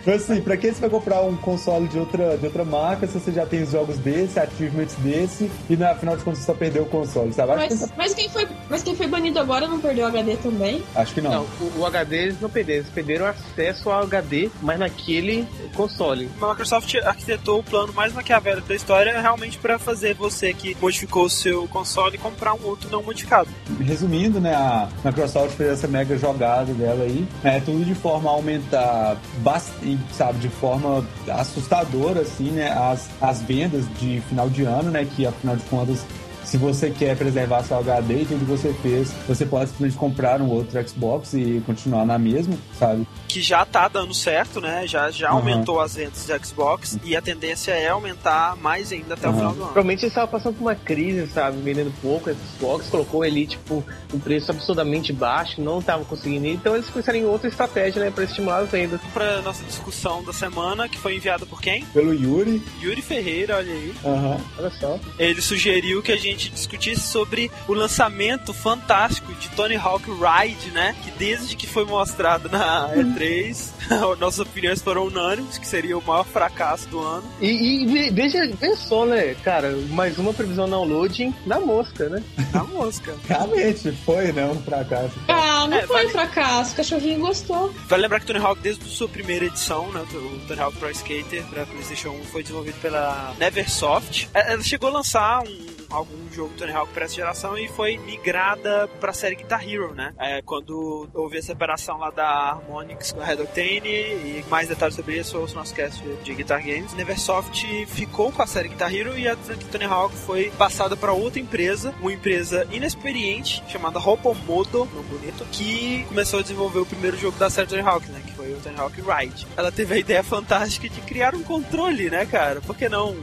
[0.00, 3.18] Então, assim, para que você vai comprar um console de outra, de outra marca se
[3.18, 6.54] você já tem os jogos desse, achievements desse e na final de contas você só
[6.54, 7.54] perdeu o console, sabe?
[7.56, 7.92] Mas, que...
[7.96, 10.82] mas, quem foi, mas quem foi banido agora não perdeu o HD também?
[10.94, 11.30] Acho que não.
[11.30, 16.28] Não, o, o HD eles não perderam, eles perderam acesso ao HD, mas naquele console.
[16.40, 21.24] A Microsoft arquitetou o plano mais maquiavélico da história realmente para fazer você que modificou
[21.24, 23.48] o seu console comprar um outro não modificado.
[23.80, 28.32] Resumindo, né, a Microsoft fez essa mega jogada dela aí, é tudo de forma a
[28.32, 34.90] aumentar bastante, sabe, de forma assustadora, assim, né, as, as vendas de final de ano,
[34.90, 35.04] né?
[35.04, 36.04] Que afinal de contas
[36.50, 40.42] se você quer preservar seu HD e tudo que você fez, você pode simplesmente comprar
[40.42, 43.06] um outro Xbox e continuar na mesma, sabe?
[43.28, 44.84] Que já tá dando certo, né?
[44.84, 45.38] Já, já uhum.
[45.38, 49.34] aumentou as vendas de Xbox e a tendência é aumentar mais ainda até uhum.
[49.34, 49.64] o final do ano.
[49.66, 51.60] Provavelmente eles estavam passando por uma crise, sabe?
[51.62, 56.74] Vendendo pouco Xbox, colocou ele, tipo, um preço absurdamente baixo, não estavam conseguindo ir, então
[56.74, 58.10] eles pensaram em outra estratégia, né?
[58.10, 59.00] Pra estimular as vendas.
[59.14, 61.84] Pra nossa discussão da semana, que foi enviada por quem?
[61.86, 62.60] Pelo Yuri.
[62.82, 63.94] Yuri Ferreira, olha aí.
[64.04, 64.40] Aham, uhum.
[64.58, 64.98] olha só.
[65.16, 70.70] Ele sugeriu que a gente gente discutisse sobre o lançamento fantástico de Tony Hawk Ride,
[70.70, 70.96] né?
[71.02, 73.68] Que desde que foi mostrado na E3,
[74.18, 77.30] nossas opiniões foram unânimes, que seria o maior fracasso do ano.
[77.40, 82.22] E, e veja, pensou, né, cara, mais uma previsão downloading na mosca, né?
[82.52, 83.14] Na mosca.
[83.28, 85.14] Realmente, foi, né, um fracasso.
[85.28, 86.08] Ah, não é, foi vale...
[86.08, 87.72] um fracasso, o cachorrinho gostou.
[87.86, 90.90] Vale lembrar que Tony Hawk, desde a sua primeira edição, né, o Tony Hawk Pro
[90.90, 94.28] Skater pra PlayStation 1 foi desenvolvido pela Neversoft.
[94.32, 97.98] É, ela chegou a lançar um algum jogo Tony Hawk para essa geração e foi
[97.98, 100.14] migrada para a série Guitar Hero, né?
[100.18, 104.94] É, quando houve a separação lá da Harmonix com a Red Octane e mais detalhes
[104.94, 106.94] sobre isso ouço nosso cast de Guitar Games.
[106.94, 109.36] Neversoft ficou com a série Guitar Hero e a
[109.70, 116.04] Tony Hawk foi passada para outra empresa, uma empresa inexperiente chamada Robomodo, nome bonito, que
[116.08, 118.22] começou a desenvolver o primeiro jogo da série Tony Hawk, né?
[118.24, 119.46] Que foi o Tony Hawk Ride.
[119.56, 122.60] Ela teve a ideia fantástica de criar um controle, né, cara?
[122.60, 123.16] Por que não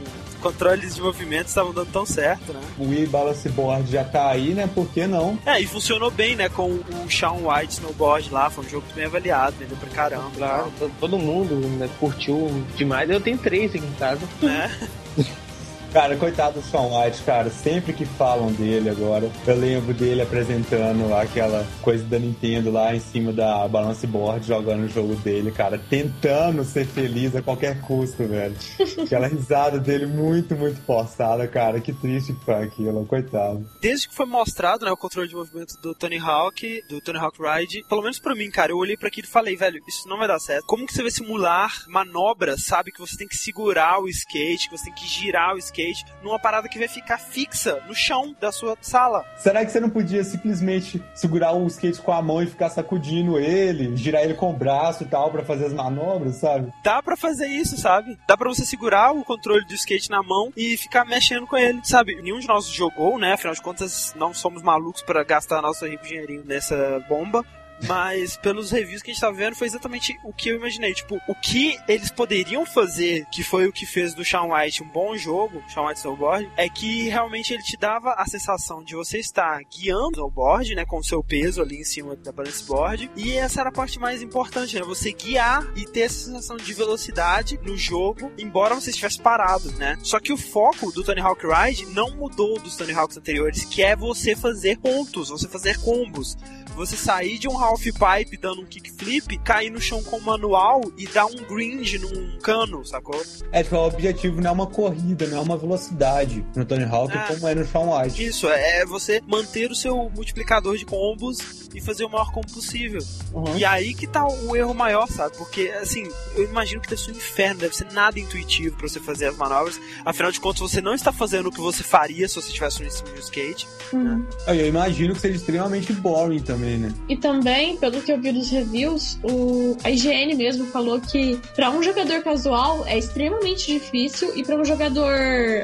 [0.48, 2.60] controles de movimento estavam dando tão certo, né?
[2.78, 4.68] O Wii Balance Board já tá aí, né?
[4.74, 5.38] Por que não?
[5.44, 6.48] É, e funcionou bem, né?
[6.48, 10.30] Com o Shawn White Snowboard lá, foi um jogo bem avaliado, vendeu pra caramba.
[10.34, 13.10] Claro, todo mundo né, curtiu demais.
[13.10, 14.20] Eu tenho três aqui em casa.
[14.42, 15.22] É.
[15.92, 17.48] Cara, coitado do Sean White, cara.
[17.48, 23.00] Sempre que falam dele agora, eu lembro dele apresentando aquela coisa da Nintendo lá em
[23.00, 25.78] cima da balance board, jogando o jogo dele, cara.
[25.78, 28.54] Tentando ser feliz a qualquer custo, velho.
[29.02, 31.80] Aquela risada dele muito, muito forçada, cara.
[31.80, 33.66] Que triste que foi aquilo, coitado.
[33.80, 37.38] Desde que foi mostrado, né, o controle de movimento do Tony Hawk, do Tony Hawk
[37.40, 40.18] Ride, pelo menos pra mim, cara, eu olhei para aquilo e falei, velho, isso não
[40.18, 40.66] vai dar certo.
[40.66, 42.92] Como que você vai simular manobras, sabe?
[42.92, 46.04] Que você tem que segurar o skate, que você tem que girar o skate skate
[46.22, 49.24] numa parada que vai ficar fixa no chão da sua sala.
[49.36, 53.38] Será que você não podia simplesmente segurar o skate com a mão e ficar sacudindo
[53.38, 56.72] ele, girar ele com o braço e tal para fazer as manobras, sabe?
[56.82, 58.18] Dá para fazer isso, sabe?
[58.26, 61.80] Dá para você segurar o controle do skate na mão e ficar mexendo com ele,
[61.84, 62.20] sabe?
[62.20, 63.34] Nenhum de nós jogou, né?
[63.34, 67.44] Afinal de contas, não somos malucos para gastar nosso dinheirinho nessa bomba.
[67.86, 70.92] Mas pelos reviews que a gente tá vendo, foi exatamente o que eu imaginei.
[70.94, 74.88] Tipo, o que eles poderiam fazer, que foi o que fez do Shawn White um
[74.88, 79.18] bom jogo, Shawn White Snowboard, é que realmente ele te dava a sensação de você
[79.18, 83.10] estar guiando o snowboard, né, com o seu peso ali em cima da balance board.
[83.16, 84.82] E essa era a parte mais importante, né?
[84.82, 89.98] Você guiar e ter essa sensação de velocidade no jogo, embora você estivesse parado, né?
[90.02, 93.82] Só que o foco do Tony Hawk Ride não mudou dos Tony Hawks anteriores, que
[93.82, 96.36] é você fazer pontos, você fazer combos
[96.78, 100.80] você sair de um half pipe dando um kickflip, cair no chão com o manual
[100.96, 103.20] e dar um grind num cano, sacou?
[103.50, 107.16] É, tipo, o objetivo não é uma corrida, não é uma velocidade no Tony Hawk
[107.16, 108.24] é, como é no Shawn White.
[108.24, 113.00] Isso, é você manter o seu multiplicador de combos e fazer o maior combo possível.
[113.32, 113.56] Uhum.
[113.56, 115.36] E aí que tá o erro maior, sabe?
[115.36, 119.00] Porque, assim, eu imagino que deve ser um inferno, deve ser nada intuitivo para você
[119.00, 119.80] fazer as manobras.
[120.04, 122.90] Afinal de contas, você não está fazendo o que você faria se você estivesse no
[122.90, 123.68] cima de um skate.
[123.92, 124.18] Uhum.
[124.18, 124.26] Né?
[124.46, 126.92] Eu imagino que seja extremamente boring também, né?
[127.08, 129.76] E também, pelo que eu vi dos reviews, o...
[129.84, 134.64] a IGN mesmo falou que para um jogador casual é extremamente difícil e para um
[134.64, 135.10] jogador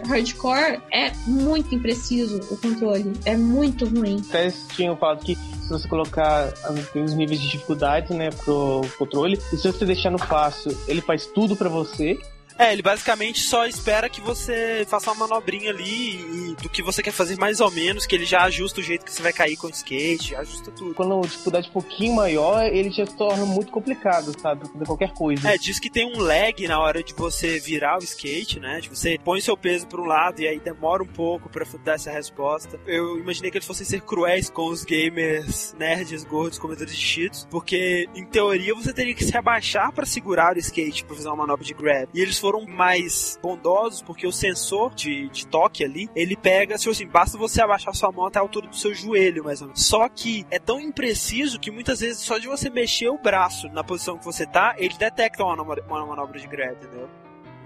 [0.06, 3.12] hardcore é muito impreciso o controle.
[3.24, 4.22] É muito ruim.
[4.28, 6.52] Até tinham falado que se você colocar
[6.94, 11.26] os níveis de dificuldade, né, pro controle, e se você deixar no fácil, ele faz
[11.26, 12.18] tudo para você.
[12.58, 17.02] É, ele basicamente só espera que você faça uma manobrinha ali e do que você
[17.02, 19.56] quer fazer mais ou menos, que ele já ajusta o jeito que você vai cair
[19.56, 20.94] com o skate, ajusta tudo.
[20.94, 24.68] Quando a dificuldade é um pouquinho maior, ele já torna muito complicado, sabe?
[24.68, 25.50] Fazer qualquer coisa.
[25.50, 28.80] É, diz que tem um lag na hora de você virar o skate, né?
[28.80, 31.94] De você põe seu peso para um lado e aí demora um pouco para dar
[31.94, 32.78] essa resposta.
[32.86, 37.46] Eu imaginei que eles fossem ser cruéis com os gamers nerds, gordos, comedores de cheats,
[37.50, 41.36] porque em teoria você teria que se abaixar para segurar o skate para fazer uma
[41.36, 42.08] manobra de grab.
[42.14, 46.90] E eles foram mais bondosos porque o sensor de, de toque ali, ele pega, se
[46.90, 49.86] assim, basta você abaixar sua mão até a altura do seu joelho, mais ou menos.
[49.86, 53.82] Só que é tão impreciso que muitas vezes só de você mexer o braço na
[53.82, 57.08] posição que você tá, ele detecta uma, uma manobra de grab, entendeu?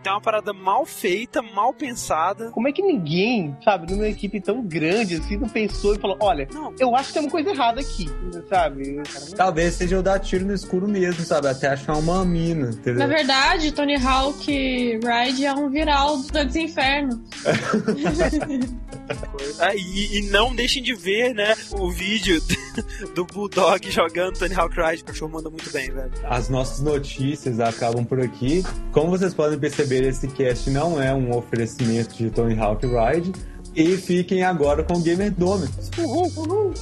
[0.01, 2.51] Então é uma parada mal feita, mal pensada.
[2.51, 6.49] Como é que ninguém, sabe, numa equipe tão grande assim, não pensou e falou: olha,
[6.53, 6.73] não.
[6.79, 8.09] eu acho que tem uma coisa errada aqui,
[8.49, 9.03] sabe?
[9.37, 11.49] Talvez seja o dar tiro no escuro mesmo, sabe?
[11.49, 13.01] Até achar uma mina, entendeu?
[13.01, 17.21] Na verdade, Tony Hawk Ride é um viral do Desinferno.
[19.61, 22.41] ah, e, e, não deixem de ver, né, o vídeo
[23.15, 25.03] do Bulldog jogando Tony Hawk Ride.
[25.03, 26.11] O cachorro manda muito bem, velho.
[26.25, 28.65] As nossas notícias acabam por aqui.
[28.93, 33.33] Como vocês podem perceber, esse cast não é um oferecimento de Tony Hawk Ride.
[33.75, 35.69] E fiquem agora com o Gamer Dome.
[35.99, 36.75] Uhul, uhul.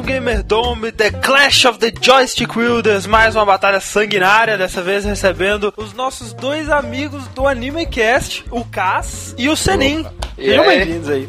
[0.00, 5.04] Um Gamer Dome, The Clash of the Joystick Wielders, mais uma batalha sanguinária, dessa vez
[5.04, 10.06] recebendo os nossos dois amigos do AnimeCast, o Cass e o Senin.
[10.36, 11.28] Sejam bem-vindos aí.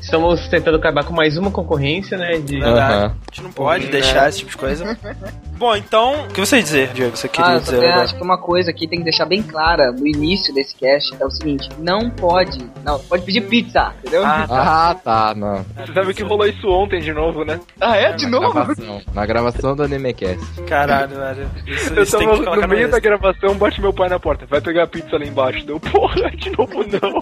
[0.00, 2.38] Estamos tentando acabar com mais uma concorrência, né?
[2.38, 2.56] De...
[2.56, 2.76] Uhum.
[2.76, 4.98] A gente não pode deixar esse tipo de coisa.
[5.58, 7.16] Bom, então, o que você dizer, Diego?
[7.16, 7.80] Você queria ah, dizer?
[7.80, 11.16] Tem, acho que uma coisa que tem que deixar bem clara no início desse cast
[11.18, 14.24] é o seguinte: não pode, não, pode pedir pizza, entendeu?
[14.24, 15.64] Ah, tá, ah, tá não.
[15.78, 17.58] Você sabe que rolou isso ontem de novo, né?
[17.80, 18.12] Ah, é?
[18.12, 18.52] De na novo?
[18.52, 20.62] Gravação, na gravação do AnimeCast.
[20.68, 21.50] Caralho, velho.
[21.66, 24.44] Isso, eu isso tava no meio da gravação, bate meu pai na porta.
[24.44, 25.64] Vai pegar a pizza ali embaixo.
[25.64, 27.20] Deu, porra, de novo não.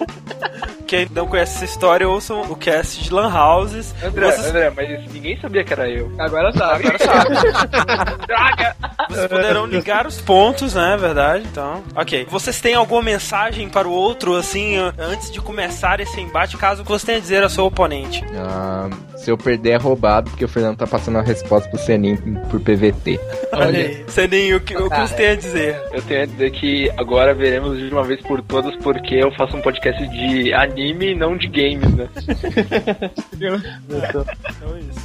[0.89, 3.94] Quem não conhece essa história, ouçam o cast de Lan Houses.
[4.03, 4.46] André, Vocês...
[4.48, 6.12] André, mas ninguém sabia que era eu.
[6.18, 6.87] Agora sabe.
[6.87, 7.35] Agora sabe.
[8.27, 8.77] Droga!
[9.09, 10.96] Vocês poderão ligar os pontos, né?
[10.98, 11.44] Verdade.
[11.50, 12.27] Então, ok.
[12.29, 17.07] Vocês têm alguma mensagem para o outro, assim, antes de começar esse embate, caso você
[17.07, 18.24] tenha a dizer ao seu oponente?
[18.24, 22.16] Uh, Se eu perder é roubado, porque o Fernando tá passando a resposta pro Senin
[22.50, 23.20] por PVT.
[23.53, 24.05] Olha aí.
[24.09, 25.81] Seninho, o que, o que você tem a dizer?
[25.92, 29.57] Eu tenho a dizer que agora veremos de uma vez por todas porque eu faço
[29.57, 32.09] um podcast de anime e não de games, né?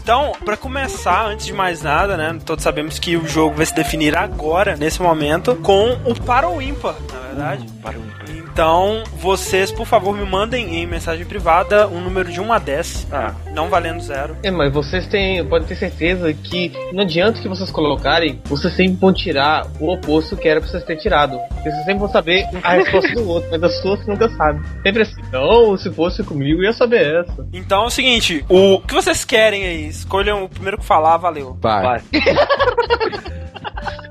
[0.02, 2.38] Então, pra começar, antes de mais nada, né?
[2.46, 6.62] Todos sabemos que o jogo vai se definir agora, nesse momento, com o para ou
[6.62, 7.66] ímpar, na verdade.
[7.82, 8.38] Para o ímpar.
[8.60, 13.08] Então, vocês, por favor, me mandem em mensagem privada um número de 1 a 10,
[13.10, 14.36] Ah, não valendo zero.
[14.43, 18.98] É, mas vocês têm, podem ter certeza que não adianta que vocês colocarem, vocês sempre
[18.98, 21.39] vão tirar o oposto que era pra vocês terem tirado.
[21.48, 24.62] Porque vocês sempre vão saber a resposta do outro, mas das suas você nunca sabe.
[24.84, 27.48] Sempre assim, não, se fosse comigo eu ia saber essa.
[27.54, 29.88] Então é o seguinte, o que vocês querem aí?
[29.88, 31.58] Escolham o primeiro que falar, valeu.
[31.62, 31.82] Par.
[31.82, 32.02] vai.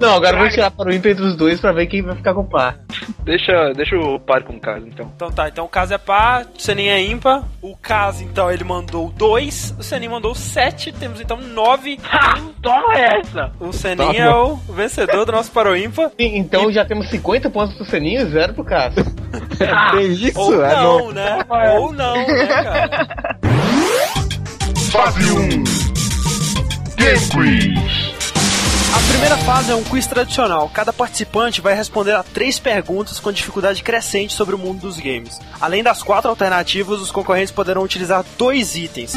[0.00, 2.14] Não, agora eu vou tirar para o ímpar entre os dois pra ver quem vai
[2.14, 2.78] ficar com o par.
[3.24, 5.10] Deixa, deixa o par com o caso, então.
[5.14, 7.44] Então tá, então o caso é par, o Senin é ímpar.
[7.62, 11.98] O caso, então, ele mandou 2, o Senin mandou 7, temos então 9.
[12.10, 12.38] Ha!
[12.62, 13.52] Toma essa!
[13.60, 14.14] O Senin Toma.
[14.16, 16.10] é o vencedor do nosso Paro ímpar.
[16.18, 19.04] Sim, Então já temos 50 pontos pro Seninho e zero pro Cássio.
[19.92, 20.38] Tem isso?
[20.40, 21.38] Ou É não, no- né?
[21.78, 23.08] Ou não, né, cara?
[24.90, 25.64] Fase 1
[26.96, 28.17] Game Quiz
[28.98, 30.68] A primeira fase é um quiz tradicional.
[30.74, 35.38] Cada participante vai responder a três perguntas com dificuldade crescente sobre o mundo dos games.
[35.60, 39.12] Além das quatro alternativas, os concorrentes poderão utilizar dois itens: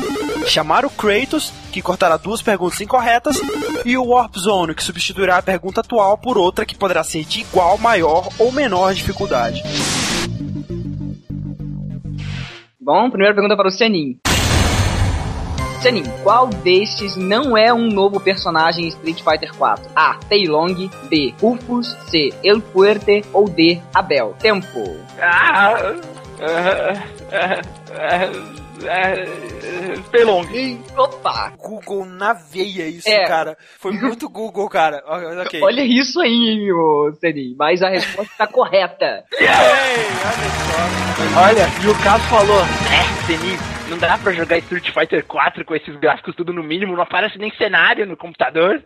[0.45, 3.41] chamar o Kratos, que cortará duas perguntas incorretas,
[3.83, 7.41] e o Warp Zone, que substituirá a pergunta atual por outra que poderá ser de
[7.41, 9.63] igual, maior ou menor dificuldade.
[12.79, 14.19] Bom, primeira pergunta para o Senin.
[15.81, 19.89] Senin, qual destes não é um novo personagem em Street Fighter 4?
[19.95, 20.19] A.
[20.29, 20.75] Tai Long,
[21.09, 21.33] B.
[21.41, 22.29] Rufus, C.
[22.43, 23.81] El Fuerte ou D.
[23.91, 24.35] Abel?
[24.37, 24.95] Tempo.
[25.19, 25.95] Ah,
[26.39, 27.61] ah, ah,
[27.97, 30.45] ah, ah, Pelong.
[30.97, 31.53] Opa!
[31.57, 33.25] Google na veia isso, É.
[33.25, 33.57] cara.
[33.79, 35.01] Foi muito Google, cara.
[35.41, 35.61] Ok.
[35.63, 37.55] Olha isso aí, ô Senin.
[37.57, 39.23] Mas a resposta está correta.
[39.39, 41.39] Ei, olha só.
[41.41, 45.75] Olha, e o caso falou, é, Denis, não dá pra jogar Street Fighter 4 com
[45.75, 48.81] esses gráficos tudo no mínimo, não aparece nem cenário no computador.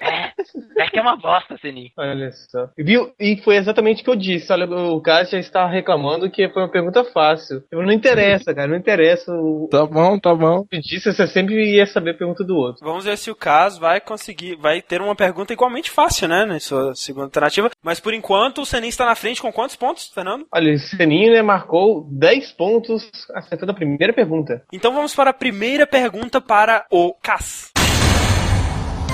[0.00, 0.32] É,
[0.78, 1.90] é que é uma bosta, Senin.
[1.96, 2.68] Olha só.
[2.76, 3.12] Viu?
[3.18, 4.52] E foi exatamente o que eu disse.
[4.52, 7.62] Olha, o Cássio já está reclamando que foi uma pergunta fácil.
[7.72, 8.68] Não interessa, cara.
[8.68, 9.32] Não interessa.
[9.32, 10.64] O Tá bom, tá bom.
[10.64, 12.84] que eu disse, você sempre ia saber a pergunta do outro.
[12.84, 16.60] Vamos ver se o caso vai conseguir, vai ter uma pergunta igualmente fácil, né, na
[16.60, 17.70] sua segunda alternativa.
[17.82, 20.46] Mas por enquanto o Senin está na frente com quantos pontos, Fernando?
[20.52, 24.62] Olha, o Seninho né, marcou 10 pontos acertando a primeira pergunta.
[24.72, 27.75] Então vamos para a primeira pergunta para o Cass.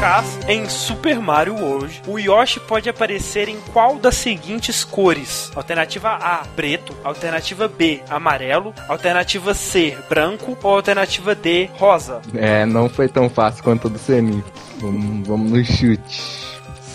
[0.02, 5.52] Cass, em Super Mario World, o Yoshi pode aparecer em qual das seguintes cores?
[5.54, 6.92] Alternativa A, preto.
[7.04, 8.74] Alternativa B, amarelo.
[8.88, 10.58] Alternativa C, branco.
[10.60, 12.20] Ou alternativa D, rosa?
[12.34, 14.42] É, não foi tão fácil quanto o do Senin.
[14.80, 16.20] Vamos, vamos no chute.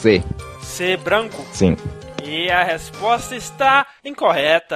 [0.01, 0.21] C.
[0.61, 1.45] C, branco.
[1.53, 1.77] Sim.
[2.23, 4.75] E a resposta está incorreta.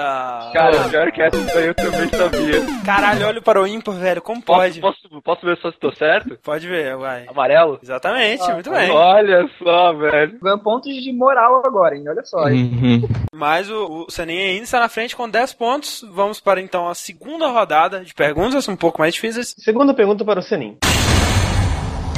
[0.54, 2.62] Cara, pior que essa daí eu também sabia.
[2.86, 4.22] Caralho, olha para o ímpar, velho.
[4.22, 4.80] Como Posso, pode?
[4.80, 6.38] posso, posso ver só se tô certo?
[6.44, 7.26] Pode ver, vai.
[7.28, 7.78] Amarelo?
[7.84, 8.90] Exatamente, muito bem.
[8.92, 10.40] Olha só, velho.
[10.42, 12.06] Ganha pontos de moral agora, hein?
[12.08, 12.48] Olha só.
[12.48, 12.72] hein?
[12.74, 13.10] Uhum.
[13.34, 16.06] Mas o, o Senin ainda está na frente com 10 pontos.
[16.12, 19.54] Vamos para então a segunda rodada de perguntas, um pouco mais difíceis.
[19.58, 20.78] Segunda pergunta para o Senin.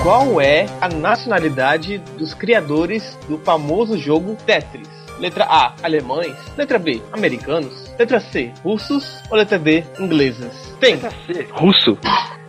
[0.03, 5.02] Qual é a nacionalidade dos criadores do famoso jogo Tetris?
[5.19, 6.35] Letra A, alemães.
[6.57, 7.91] Letra B, americanos.
[7.97, 9.21] Letra C, russos.
[9.29, 10.51] Ou letra D, ingleses?
[10.79, 10.95] Tem.
[10.95, 11.47] Letra C.
[11.53, 11.97] Russo?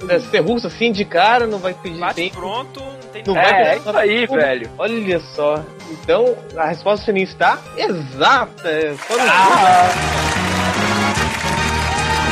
[0.03, 2.37] Letra C, russo assim de cara, não vai pedir Bate tempo.
[2.37, 4.35] pronto, não tem Não É, vai é pedir isso aí, tempo.
[4.37, 4.71] velho.
[4.79, 5.63] Olha só.
[5.91, 8.69] Então, a resposta do Senin está exata.
[8.69, 9.23] É só no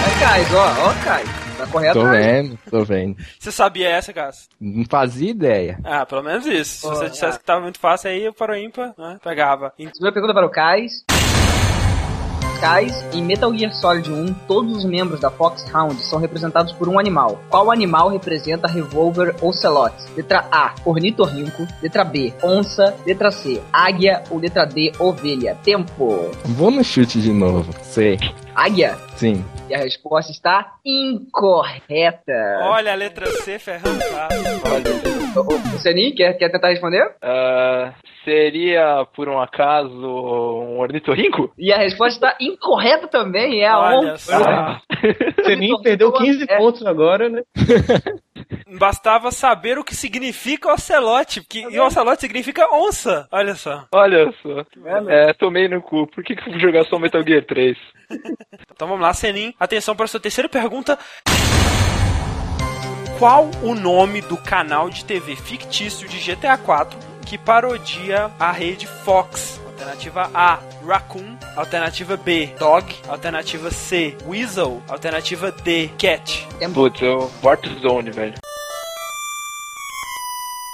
[0.05, 1.29] Ó, Cais, ó, ó, Cais.
[1.63, 2.01] Tá correto?
[2.01, 2.19] Tô aí.
[2.19, 3.17] vendo, tô vendo.
[3.39, 4.49] Você sabia essa, Gas?
[4.61, 5.79] Não fazia ideia.
[5.85, 6.81] Ah, pelo menos isso.
[6.81, 7.39] Se Pô, você dissesse ah.
[7.39, 9.19] que tava muito fácil, aí o ímpar, né?
[9.23, 9.73] Pegava.
[9.77, 11.05] Segunda pergunta para o Kais.
[13.13, 17.43] Em Metal Gear Solid 1, todos os membros da Foxhound são representados por um animal.
[17.51, 19.93] Qual animal representa Revolver Ocelot?
[20.17, 21.67] Letra A, ornitorrinco.
[21.83, 22.97] Letra B, onça.
[23.05, 24.23] Letra C, águia.
[24.31, 25.59] Ou letra D, ovelha.
[25.65, 26.31] Tempo.
[26.45, 27.75] Vou no chute de novo.
[27.83, 28.17] C.
[28.55, 28.97] Águia.
[29.17, 29.45] Sim.
[29.69, 32.33] E a resposta está incorreta.
[32.63, 34.29] Olha a letra C ferrando tá?
[35.35, 37.15] O, Senin, quer, quer tentar responder?
[37.23, 41.53] Ah, seria, por um acaso, um ornitorrinco?
[41.59, 43.63] E a resposta está incorreta também.
[43.63, 44.37] É a Olha onça.
[44.39, 44.45] só.
[44.45, 44.81] Ah,
[45.45, 46.59] Senin perdeu 15 É.
[46.59, 47.43] pontos agora, né?
[48.79, 53.27] Bastava saber o que significa ocelote, porque e ocelote significa onça.
[53.31, 53.85] Olha só.
[53.93, 54.65] olha só.
[55.09, 56.07] É, tomei no cu.
[56.09, 57.77] Por que, que eu vou jogar só Metal Gear 3?
[58.75, 59.53] Então vamos lá, Senin.
[59.61, 60.99] Atenção para a sua terceira pergunta.
[63.23, 68.89] Qual o nome do canal de TV fictício de GTA 4 que parodia a rede
[68.89, 69.61] Fox?
[69.65, 71.37] Alternativa A, Raccoon.
[71.55, 72.85] Alternativa B, Dog.
[73.07, 74.83] Alternativa C, Weasel.
[74.89, 76.49] Alternativa D, Cat.
[76.75, 78.35] Putz, eu Warzone, velho.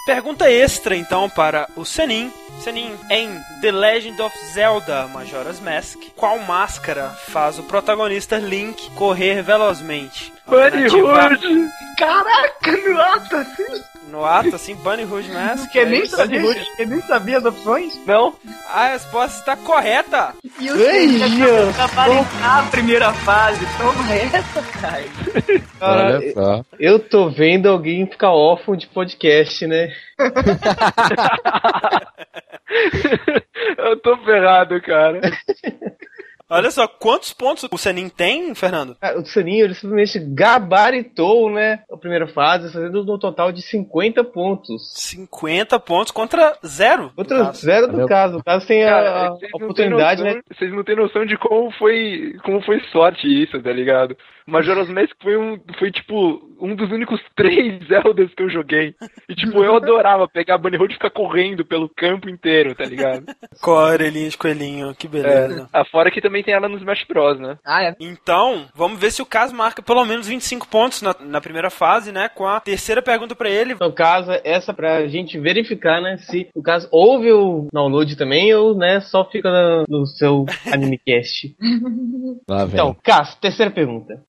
[0.09, 2.33] Pergunta extra então para o Senin.
[2.65, 9.43] Senin, em The Legend of Zelda Majora's Mask, qual máscara faz o protagonista Link correr
[9.43, 10.33] velozmente?
[10.47, 11.69] Alternativa- Hood!
[11.99, 13.85] Caraca, no ato assim.
[14.11, 15.71] No ato, assim, Bunny Hood Mask.
[15.71, 16.41] Que é nem sabia,
[16.79, 18.01] nem sabia as opções.
[18.07, 18.35] Não?
[18.73, 20.35] A resposta está correta!
[20.59, 23.65] E o Senna aparentar a primeira fase.
[23.77, 24.99] Toma essa, cara.
[25.79, 26.65] Cara, Olha só.
[26.81, 29.93] eu tô vendo alguém ficar órfão de podcast, né?
[33.79, 35.21] eu tô ferrado, cara.
[36.51, 38.97] Olha só, quantos pontos o Senin tem, Fernando?
[39.01, 41.81] Cara, o Saninho, ele simplesmente gabaritou, né?
[41.93, 44.93] A primeira fase, fazendo um total de 50 pontos.
[44.95, 47.05] 50 pontos contra zero.
[47.05, 47.61] no Outra caso.
[47.61, 48.09] zero do Valeu.
[48.09, 48.39] caso.
[48.39, 50.43] O caso tem a, Cara, a oportunidade, noção- né?
[50.57, 54.17] Vocês não têm noção de como foi, como foi sorte isso, tá ligado?
[54.47, 58.95] Majora's Mask foi um, foi tipo um dos únicos três Zeldas que eu joguei.
[59.29, 62.85] E tipo, eu adorava pegar a Bunny Hood e ficar correndo pelo campo inteiro, tá
[62.85, 63.27] ligado?
[63.63, 65.69] Com a orelhinha de coelhinho, que beleza.
[65.73, 65.81] É.
[65.81, 67.59] Afora que também tem ela no Smash Bros, né?
[67.65, 67.97] Ah, é.
[68.01, 72.13] Então, vamos ver se o caso marca pelo menos 25 pontos na, na primeira fase,
[72.13, 72.29] né?
[72.29, 73.77] Com a terceira pergunta pra ele.
[73.81, 76.17] No caso, essa pra gente verificar, né?
[76.19, 81.55] Se, no caso, houve o download também ou, né, só fica no, no seu AnimeCast.
[82.49, 82.75] Lá vem.
[82.75, 84.23] Então, Cássio, terceira pergunta.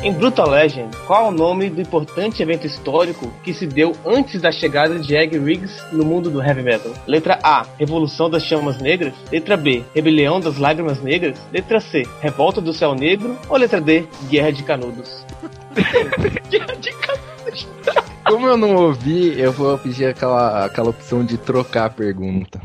[0.00, 4.40] Em Brutal Legend, qual é o nome do importante evento histórico que se deu antes
[4.40, 6.92] da chegada de Egg Riggs no mundo do heavy metal?
[7.04, 9.12] Letra A, Revolução das Chamas Negras.
[9.32, 11.36] Letra B, Rebelião das Lágrimas Negras.
[11.52, 13.36] Letra C, Revolta do Céu Negro.
[13.48, 15.26] Ou letra D, Guerra de Canudos?
[18.24, 22.60] Como eu não ouvi, eu vou pedir aquela, aquela opção de trocar a pergunta.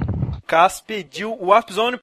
[0.45, 1.97] Cass pediu o Warp Zone.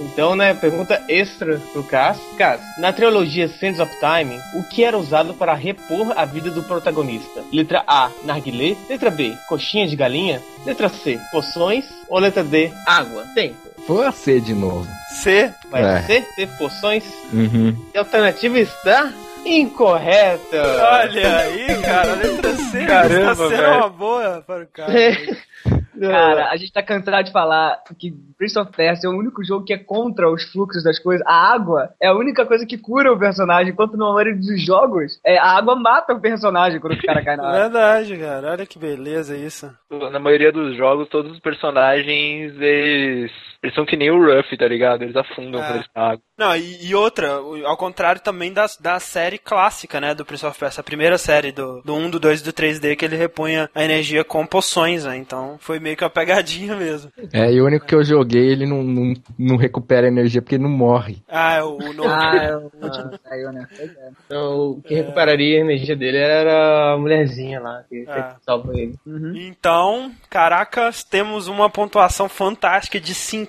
[0.00, 2.18] Então, né, pergunta extra pro Cass.
[2.36, 6.62] Cass, na trilogia Sands of Time, o que era usado para repor a vida do
[6.62, 7.42] protagonista?
[7.52, 8.76] Letra A, narguilé.
[8.88, 10.40] Letra B, coxinha de galinha.
[10.64, 11.84] Letra C, poções.
[12.08, 13.24] Ou letra D, água?
[13.34, 13.56] Tempo.
[13.86, 14.86] Foi a C de novo.
[15.22, 15.50] C.
[15.70, 16.02] Vai É.
[16.02, 17.04] ser C, poções.
[17.32, 17.74] Uhum.
[17.94, 19.12] E a alternativa está
[19.44, 20.62] incorreta.
[20.92, 23.76] Olha aí, cara, a letra C Caramba, está sendo velho.
[23.78, 24.92] uma boa para o cara.
[26.00, 29.64] Cara, a gente tá cansado de falar que Prince of Persia é o único jogo
[29.64, 31.26] que é contra os fluxos das coisas.
[31.26, 35.20] A água é a única coisa que cura o personagem, enquanto na maioria dos jogos,
[35.24, 37.60] é, a água mata o personagem quando o cara cai na água.
[37.60, 38.50] Verdade, cara.
[38.52, 39.70] Olha que beleza isso.
[39.90, 43.32] Na maioria dos jogos, todos os personagens, eles,
[43.68, 45.02] eles são que nem o Ruff, tá ligado?
[45.02, 45.64] Eles afundam É.
[45.66, 46.22] quando eles água.
[46.38, 47.32] Não, e, e outra,
[47.64, 51.50] ao contrário também da, da série clássica, né, do Prince of Persia, a primeira série
[51.50, 55.04] do, do 1, do 2 e do 3D, que ele repunha a energia com poções,
[55.04, 57.10] né, então foi meio que uma pegadinha mesmo.
[57.32, 60.62] É, e o único que eu joguei, ele não, não, não recupera energia porque ele
[60.62, 61.18] não morre.
[61.28, 62.08] Ah, é o, o novo.
[62.08, 62.70] Ah, é o-
[63.28, 63.66] saiu, né?
[63.76, 63.88] É.
[64.26, 68.94] Então, o que recuperaria a energia dele era a mulherzinha lá, que sempre salva ele.
[69.34, 73.48] Então, caracas, temos uma pontuação fantástica de 50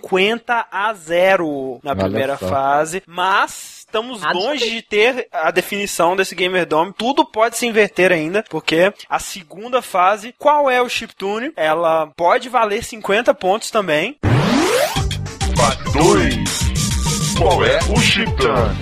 [0.71, 2.47] a 0 na Olha primeira só.
[2.47, 6.93] fase, mas estamos Ah, longe de ter a definição desse Gamer Dome.
[6.97, 11.51] Tudo pode se inverter ainda, porque a segunda fase, qual é o chiptune?
[11.55, 14.17] Ela pode valer 50 pontos também.
[15.55, 16.69] Fase 2.
[17.37, 18.75] Qual é o Chiptan?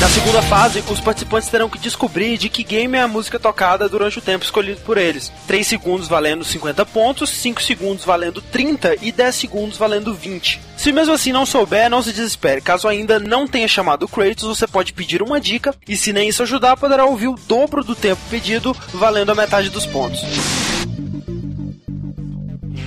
[0.00, 3.86] Na segunda fase, os participantes terão que descobrir de que game é a música tocada
[3.86, 5.30] durante o tempo escolhido por eles.
[5.46, 10.58] 3 segundos valendo 50 pontos, 5 segundos valendo 30 e 10 segundos valendo 20.
[10.74, 12.62] Se mesmo assim não souber, não se desespere.
[12.62, 16.30] Caso ainda não tenha chamado o Kratos, você pode pedir uma dica e se nem
[16.30, 20.22] isso ajudar, poderá ouvir o dobro do tempo pedido, valendo a metade dos pontos.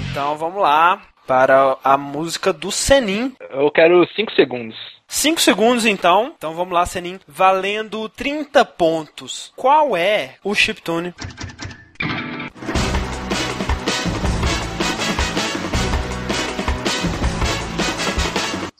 [0.09, 3.35] Então vamos lá para a música do Senin.
[3.51, 4.75] Eu quero 5 segundos.
[5.07, 6.33] 5 segundos então.
[6.37, 7.19] Então vamos lá, Senin.
[7.27, 9.51] Valendo 30 pontos.
[9.55, 11.13] Qual é o chiptune?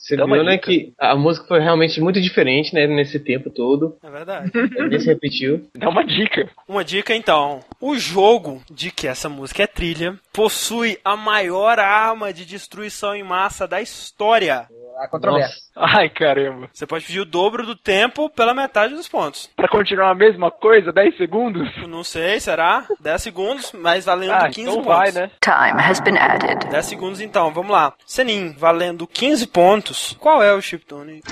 [0.04, 3.96] Você Dá viu, né, que a música foi realmente muito diferente, né, nesse tempo todo.
[4.02, 4.50] É verdade.
[4.76, 5.66] Ele se repetiu.
[5.74, 6.46] Dá uma dica.
[6.68, 7.60] Uma dica então.
[7.80, 13.22] O jogo de que essa música é trilha possui a maior arma de destruição em
[13.22, 14.68] massa da história.
[14.98, 15.56] A controvérsia.
[15.76, 16.68] Ai, caramba.
[16.72, 19.50] Você pode pedir o dobro do tempo pela metade dos pontos.
[19.56, 21.68] Pra continuar a mesma coisa, 10 segundos?
[21.88, 22.86] Não sei, será?
[23.00, 24.86] 10 segundos, mas valendo Ah, 15 então pontos.
[24.96, 25.30] vai, né?
[25.42, 26.66] Time has been added.
[26.68, 27.92] 10 segundos então, vamos lá.
[28.06, 30.16] Senin, valendo 15 pontos.
[30.20, 31.22] Qual é o chiptune?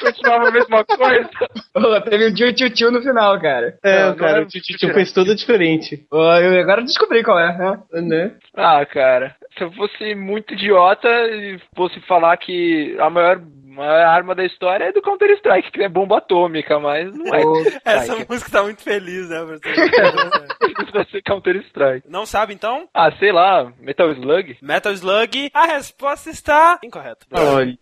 [0.00, 1.30] Continuava a mesma coisa.
[1.72, 3.78] Pô, teve um tio tio tio no final, cara.
[3.82, 5.96] É, Não, cara, não é o Tio fez tudo diferente.
[6.10, 7.82] Pô, eu agora descobri qual é, né?
[7.92, 8.32] Né?
[8.56, 13.40] Ah, cara, se eu fosse muito idiota e fosse falar que a maior,
[13.74, 17.42] maior arma da história é do Counter-Strike, que é bomba atômica, mas não é.
[17.84, 19.38] Essa música tá muito feliz, né?
[20.92, 22.08] vai ser Counter-Strike.
[22.08, 22.88] Não sabe, então?
[22.94, 24.56] Ah, sei lá, Metal Slug?
[24.62, 27.26] Metal Slug, a resposta está incorreta.
[27.32, 27.76] Olha.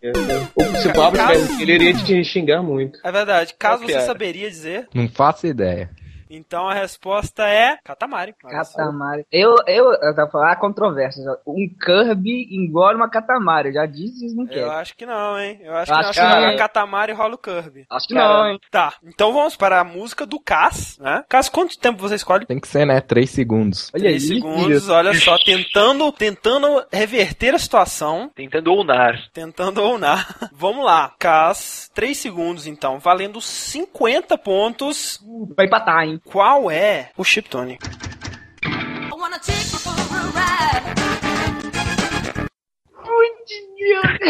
[0.81, 2.99] Se o Pablo tivesse, ele iria te xingar muito.
[3.05, 3.55] É verdade.
[3.59, 4.03] Caso você era?
[4.03, 5.91] saberia dizer, Não faço ideia.
[6.37, 7.83] Então a resposta é só.
[7.85, 9.27] Katamari.
[9.31, 11.25] Eu, eu, eu tava falando, há controvérsias.
[11.47, 13.69] Um Kirby engole uma Katamari.
[13.69, 15.61] Eu já disse isso, não Eu acho que não, hein?
[15.63, 16.49] Eu acho, Acho que Acho que não.
[16.49, 17.85] a Katamari rola o Kirby.
[17.91, 18.61] Acho que Cara, não, hein?
[18.71, 21.25] Tá, então vamos para a música do Cass, né?
[21.29, 22.47] Cass, quanto tempo você escolhe?
[22.47, 23.01] Tem que ser, né?
[23.01, 23.91] Três segundos.
[23.95, 24.29] Olha Três aí.
[24.29, 29.19] segundos, olha só, tentando, tentando reverter a situação, Tentando onar.
[29.33, 30.17] tentando ou não.
[30.53, 35.21] Vamos lá, Cass, três segundos então, valendo 50 pontos.
[35.57, 36.21] Vai empatar, hein?
[36.25, 37.79] Qual é o Chiptune?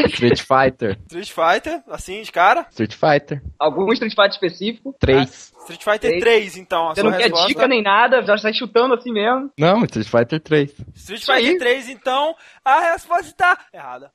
[0.09, 0.99] Street Fighter.
[1.07, 2.66] Street Fighter, assim, de cara?
[2.70, 3.43] Street Fighter.
[3.59, 4.95] Algum Street Fighter específico.
[4.99, 5.53] Três.
[5.61, 6.22] Street Fighter Três.
[6.22, 7.47] 3, então, a Você não quer resposta.
[7.49, 9.51] dica nem nada, já sai chutando assim mesmo.
[9.59, 10.70] Não, Street Fighter 3.
[10.95, 11.45] Street Isso aí.
[11.45, 12.34] Fighter 3, então,
[12.64, 14.11] a resposta está errada.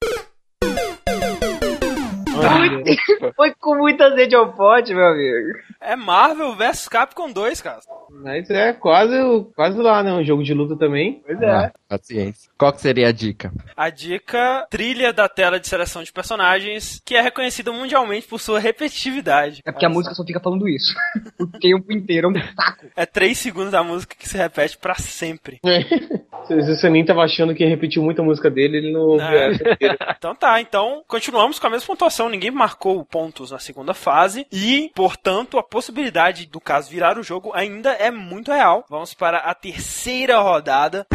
[3.35, 5.57] Foi com muita sede ao pote, meu amigo.
[5.79, 7.79] É Marvel vs Capcom 2, cara.
[8.09, 9.15] Mas é quase,
[9.55, 10.11] quase lá, né?
[10.13, 11.21] Um jogo de luta também.
[11.25, 12.49] Pois Ah, paciência.
[12.57, 13.51] Qual que seria a dica?
[13.75, 18.59] A dica, trilha da tela de seleção de personagens, que é reconhecida mundialmente por sua
[18.59, 19.61] repetitividade.
[19.65, 20.93] É porque a música só fica falando isso.
[21.39, 22.85] o tempo inteiro é um saco.
[22.95, 25.59] É 3 segundos da música que se repete pra sempre.
[26.47, 29.51] Se o Senin tava achando que repetiu muito a música dele, ele não ouviu É.
[29.51, 29.63] essa.
[30.17, 32.29] Então tá, então continuamos com a mesma pontuação.
[32.29, 37.51] Ninguém marcou pontos na segunda fase e, portanto, a possibilidade do caso virar o jogo
[37.53, 38.83] ainda é muito real.
[38.89, 41.05] Vamos para a terceira rodada.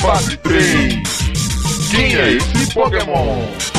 [0.00, 0.94] Fase 3.
[1.90, 3.77] Quem é esse Pokémon?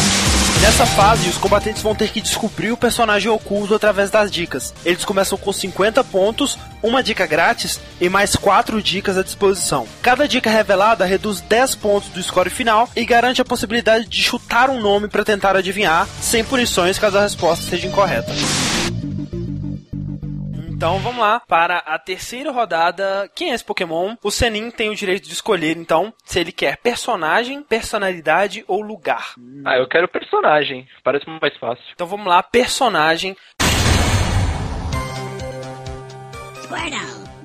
[0.61, 4.73] Nessa fase, os combatentes vão ter que descobrir o personagem oculto através das dicas.
[4.83, 9.87] Eles começam com 50 pontos, uma dica grátis e mais 4 dicas à disposição.
[10.01, 14.69] Cada dica revelada reduz 10 pontos do score final e garante a possibilidade de chutar
[14.69, 18.31] um nome para tentar adivinhar, sem punições caso a resposta seja incorreta.
[20.79, 23.29] Então vamos lá para a terceira rodada.
[23.35, 24.15] Quem é esse Pokémon?
[24.23, 29.33] O Senin tem o direito de escolher, então, se ele quer personagem, personalidade ou lugar.
[29.65, 30.87] Ah, eu quero personagem.
[31.03, 31.83] Parece mais fácil.
[31.93, 33.35] Então vamos lá, personagem.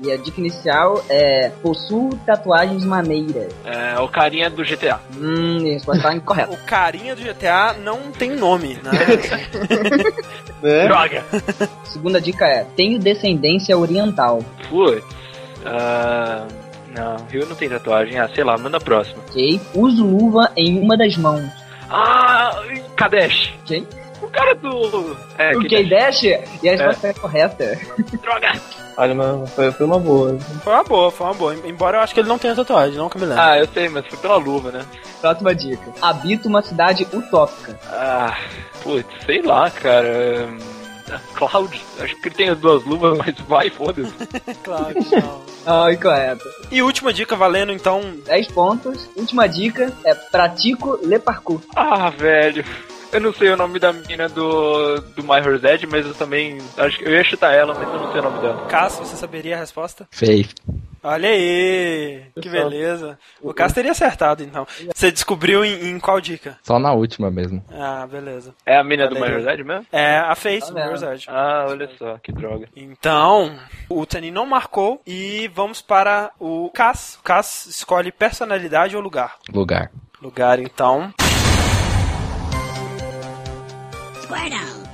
[0.04, 3.54] E a dica inicial é: possuo tatuagens maneiras.
[3.64, 5.00] É o carinha do GTA.
[5.16, 6.52] Hum, a resposta tá incorreta.
[6.52, 8.90] O carinha do GTA não tem nome, né?
[10.62, 10.84] Né?
[10.88, 11.24] Droga!
[11.84, 14.44] Segunda dica é: tenho descendência oriental.
[14.68, 15.02] Putz.
[15.64, 16.46] Ah,
[16.94, 18.18] não, eu não tenho tatuagem.
[18.18, 19.22] Ah, sei lá, manda a próxima.
[19.30, 19.58] Ok?
[19.74, 21.48] Uso luva em uma das mãos.
[21.88, 22.62] Ah,
[22.94, 23.54] Kadesh.
[23.64, 23.86] Quem?
[24.34, 25.16] Cara do.
[25.38, 26.20] É, o Kadesh.
[26.20, 26.22] K-Dash?
[26.62, 27.78] E a resposta é, correta.
[28.20, 28.52] Droga!
[28.96, 30.38] Olha, mas foi, foi uma boa.
[30.38, 31.56] foi uma boa, foi uma boa.
[31.64, 33.42] Embora eu acho que ele não tenha tatuagem, não que eu me lembro.
[33.42, 34.84] Ah, eu sei, mas foi pela luva, né?
[35.20, 37.78] Próxima dica: habito uma cidade utópica.
[37.88, 38.36] Ah,
[38.82, 40.48] putz, sei lá, cara.
[41.10, 44.14] Ah, Cloud, acho que ele tem as duas luvas, mas vai, foda-se.
[44.62, 45.42] claro que não.
[45.66, 46.44] Ah, incorreto.
[46.70, 48.00] E última dica valendo, então.
[48.26, 49.08] 10 pontos.
[49.16, 51.60] Última dica é pratico le parkour.
[51.74, 52.64] Ah, velho.
[53.14, 56.58] Eu não sei o nome da menina do, do My Horse Edge, mas eu também.
[56.76, 58.66] Acho que eu ia chutar ela, mas eu não sei o nome dela.
[58.66, 60.08] Cássio, você saberia a resposta?
[60.10, 60.52] Faith.
[61.00, 63.16] Olha aí, que beleza.
[63.40, 64.66] O Cássio teria acertado, então.
[64.92, 66.58] Você descobriu em, em qual dica?
[66.64, 67.64] Só na última mesmo.
[67.70, 68.52] Ah, beleza.
[68.66, 69.16] É a menina do.
[69.16, 69.86] Horse Edge mesmo?
[69.92, 71.00] É a Face, Tá do vendo.
[71.00, 72.66] Mirror's Ah, olha só, que droga.
[72.74, 73.56] Então,
[73.88, 77.16] o Tani não marcou e vamos para o Cass.
[77.20, 79.36] O Cass escolhe personalidade ou lugar.
[79.52, 79.92] Lugar.
[80.20, 81.12] Lugar, então.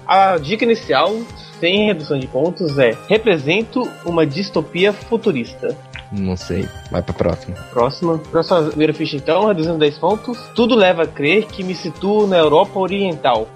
[0.06, 1.14] A dica inicial,
[1.58, 5.76] sem redução de pontos, é: represento uma distopia futurista.
[6.12, 6.68] Não sei.
[6.90, 7.56] Vai pra próxima.
[7.70, 8.18] Próxima.
[8.18, 10.38] Próxima primeira ficha, então, reduzindo 10 pontos.
[10.54, 13.46] Tudo leva a crer que me situo na Europa Oriental.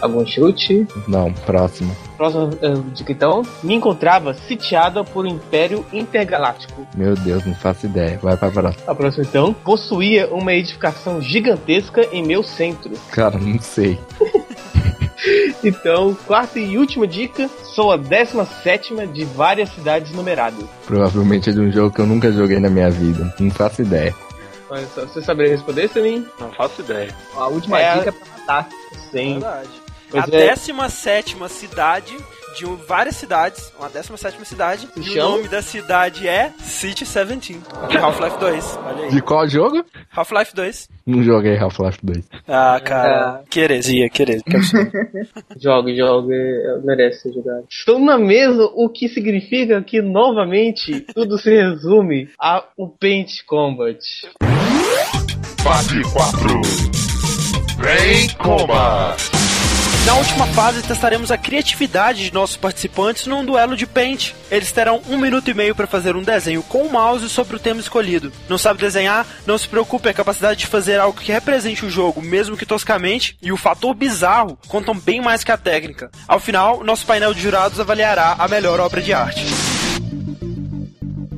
[0.00, 0.86] Algum chute?
[1.08, 1.96] Não, próximo.
[2.16, 3.42] Próxima eh, dica, então.
[3.62, 6.86] Me encontrava sitiada por um império intergaláctico.
[6.94, 8.18] Meu Deus, não faço ideia.
[8.22, 8.84] Vai pra próxima.
[8.86, 9.52] A próxima, então.
[9.52, 12.92] Possuía uma edificação gigantesca em meu centro.
[13.10, 13.98] Cara, não sei.
[15.62, 17.48] Então, quarta e última dica.
[17.62, 20.64] Sou a 17 de várias cidades numeradas.
[20.86, 23.32] Provavelmente é de um jogo que eu nunca joguei na minha vida.
[23.38, 24.14] Não faço ideia.
[24.68, 26.26] Olha só, Você saberia responder, Senin?
[26.40, 27.14] Não faço ideia.
[27.36, 27.98] A última É.
[27.98, 28.68] dica é pra matar.
[29.10, 29.34] Sim.
[29.34, 29.68] Verdade.
[30.14, 30.54] a é.
[30.54, 32.16] 17 cidade
[32.56, 37.04] de um- várias cidades, uma 17 cidade, Se e o nome da cidade é City
[37.04, 38.78] 17, de Half-Life 2.
[38.84, 39.10] Olha aí.
[39.10, 39.84] De qual jogo?
[40.14, 40.88] Half-Life 2.
[41.06, 42.24] Não joguei Half-Life 2.
[42.46, 44.42] Ah, cara, que heresia, que heresia.
[45.58, 45.90] joga,
[46.34, 47.64] é, merece ser jogado.
[47.68, 53.98] Estão na mesa, o que significa que, novamente, tudo se resume a o Paint Combat.
[55.62, 56.60] Fase 4.
[57.78, 59.41] Vem Combat.
[60.04, 64.32] Na última fase, testaremos a criatividade de nossos participantes num duelo de Paint.
[64.50, 67.58] Eles terão um minuto e meio para fazer um desenho com o mouse sobre o
[67.58, 68.32] tema escolhido.
[68.48, 69.24] Não sabe desenhar?
[69.46, 73.38] Não se preocupe, a capacidade de fazer algo que represente o jogo, mesmo que toscamente,
[73.40, 76.10] e o fator bizarro contam bem mais que a técnica.
[76.26, 79.46] Ao final, nosso painel de jurados avaliará a melhor obra de arte.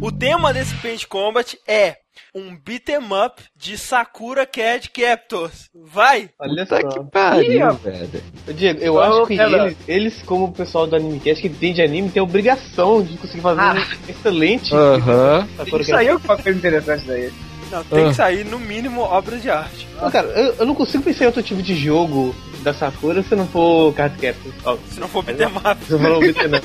[0.01, 1.99] O tema desse Paint Combat é
[2.35, 5.71] um beat'em up de Sakura Cat Captors.
[5.75, 6.31] Vai!
[6.39, 6.79] Olha só.
[6.79, 8.11] que pariu, Ih, velho.
[8.55, 12.11] Diego, eu Ô, acho que eles, eles, como o pessoal do Animecast que entende anime,
[12.11, 13.75] tem a obrigação de conseguir fazer Ah.
[13.75, 14.75] um excelente.
[14.75, 15.49] Aham.
[15.57, 17.33] Sakura Isso aí é uma coisa interessante daí.
[17.71, 18.09] Não, tem Ah.
[18.09, 19.87] que sair no mínimo obras de arte.
[20.01, 23.35] Não, cara, eu, eu não consigo pensar em outro tipo de jogo da Sakura se
[23.37, 24.53] não for Card Captor.
[24.65, 25.85] Ó, Se não for beat'em up.
[25.85, 26.61] você falou muito, né?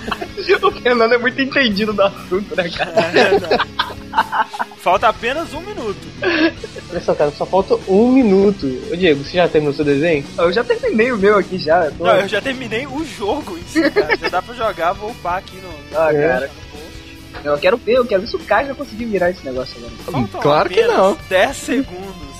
[0.62, 2.90] O Fernando é muito entendido do assunto, né, cara?
[2.92, 3.70] É verdade.
[4.78, 5.98] Falta apenas um minuto.
[6.90, 8.66] Olha só, cara, só falta um minuto.
[8.90, 10.24] Ô Diego, você já terminou seu desenho?
[10.38, 11.84] Eu já terminei o meu aqui já.
[11.84, 14.16] eu tô- Não, eu já terminei o jogo em si, cara.
[14.16, 15.70] Já dá pra jogar, vou upar aqui no.
[15.96, 16.28] Ah, É.
[16.28, 16.50] cara.
[17.44, 19.92] Eu quero ver, eu quero ver se o Kai vai conseguir virar esse negócio agora.
[20.04, 21.16] Faltam Claro que não.
[21.28, 22.36] 10 segundos.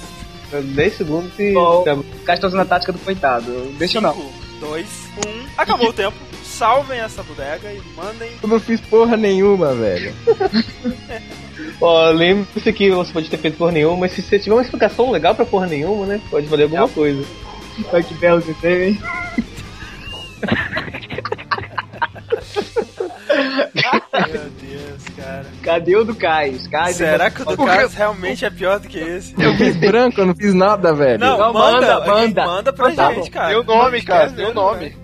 [0.74, 1.52] 10 segundos e.
[1.52, 1.82] Bom.
[1.82, 2.04] acabou.
[2.20, 3.52] O Kai tá usando a tática do coitado.
[3.78, 4.16] Deixa eu não.
[4.60, 4.86] 2,
[5.26, 5.44] 1.
[5.56, 6.16] Acabou o tempo.
[6.60, 8.32] Salvem essa bodega e mandem.
[8.42, 10.14] Eu não fiz porra nenhuma, velho.
[11.80, 15.10] Ó, lembre-se que você pode ter feito porra nenhuma, mas se você tiver uma explicação
[15.10, 16.20] legal pra porra nenhuma, né?
[16.30, 17.24] Pode valer alguma coisa.
[17.90, 19.00] Ai, que belo desenho, hein?
[23.30, 25.46] Meu Deus, cara.
[25.62, 26.54] Cadê o do Kai
[26.92, 29.34] Será que o do Carlos realmente é pior do que esse?
[29.42, 31.18] Eu fiz branco, eu não fiz nada, velho.
[31.18, 32.72] Não, Não, manda, manda, manda, manda.
[32.72, 33.30] pra Tá gente, bom.
[33.30, 33.48] cara.
[33.50, 34.96] Meu nome, cara, meu nome.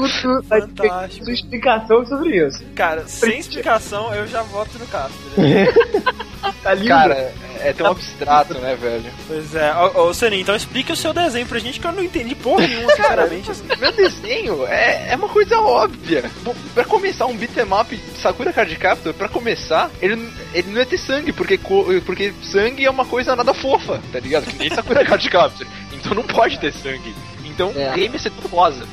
[0.00, 1.30] Tudo vai ter Fantástico.
[1.30, 2.64] explicação sobre isso.
[2.74, 5.14] Cara, sem explicação, eu já voto no Castro.
[6.62, 6.88] Tá lindo.
[6.88, 9.10] Cara, é tão abstrato, né, velho?
[9.26, 9.74] Pois é.
[9.74, 12.66] Ô, ô Senin, então explique o seu desenho pra gente que eu não entendi porra
[12.66, 13.50] nenhuma, sinceramente.
[13.50, 13.64] assim.
[13.78, 16.30] Meu desenho é, é uma coisa óbvia.
[16.74, 20.98] Pra começar um beat'em up Sakura Card Captor, pra começar, ele, ele não ia ter
[20.98, 21.58] sangue, porque,
[22.04, 24.44] porque sangue é uma coisa nada fofa, tá ligado?
[24.44, 25.66] Que nem Sakura Card Captor.
[25.92, 27.14] Então não pode ter sangue.
[27.54, 27.90] Então É.
[27.90, 28.84] o game ia ser tudo rosa.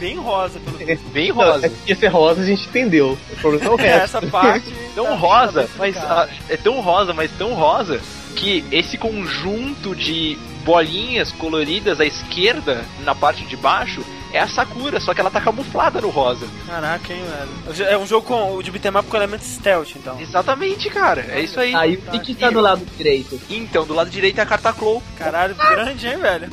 [0.00, 1.02] Bem rosa, pelo menos.
[1.12, 1.68] Bem Não, é rosa.
[1.68, 3.18] que ia ser rosa, a gente entendeu.
[3.32, 4.16] O problema é o É, resto.
[4.18, 4.74] essa parte.
[4.94, 6.30] Tão tá- rosa, mas explicado.
[6.30, 8.00] ah, é tão rosa, mas tão rosa
[8.34, 14.02] que esse conjunto de bolinhas coloridas à esquerda na parte de baixo
[14.32, 16.46] é a Sakura, só que ela tá camuflada no rosa.
[16.66, 17.22] Caraca, hein,
[17.66, 17.88] velho.
[17.90, 20.20] É um jogo com, de beat'em up com elementos stealth, então.
[20.20, 21.24] Exatamente, cara.
[21.30, 21.74] É isso aí.
[21.74, 23.40] Aí o que que tá do lado direito?
[23.50, 25.02] Então, do lado direito é a carta Claw.
[25.18, 26.48] Caralho, grande, hein, velho?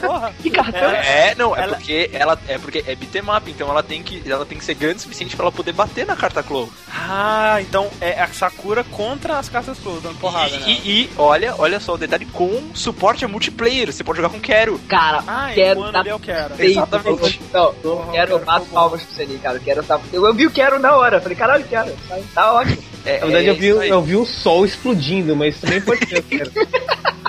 [0.00, 0.32] Porra.
[0.42, 0.90] Que cartão?
[0.90, 4.02] É, É, não, é Ela- porque ela é porque é beat'em up, então ela tem
[4.02, 6.68] que ela tem que ser grande o suficiente pra ela poder bater na carta Claw.
[6.92, 10.64] Ah, então é a Sakura contra as cartas Close, dando porrada, e, né?
[10.84, 13.92] e, e, olha, olha só o detalhe com suporte a multiplayer.
[13.92, 14.78] Você pode jogar com Quero.
[14.88, 16.54] Cara, Ah, quero tá eu quero.
[16.54, 16.86] feito.
[17.24, 17.40] Exatamente.
[17.52, 19.58] Não, quero, eu eu bato quero palmas pro Senin, cara.
[19.58, 20.00] Quero tá...
[20.12, 21.20] eu, eu vi o quero na hora.
[21.20, 21.90] Falei, caralho, quero.
[22.08, 22.82] Tá, tá ótimo.
[23.04, 26.06] É, Na verdade, é eu, vi, isso eu vi o sol explodindo, mas também pode
[26.08, 26.24] ser.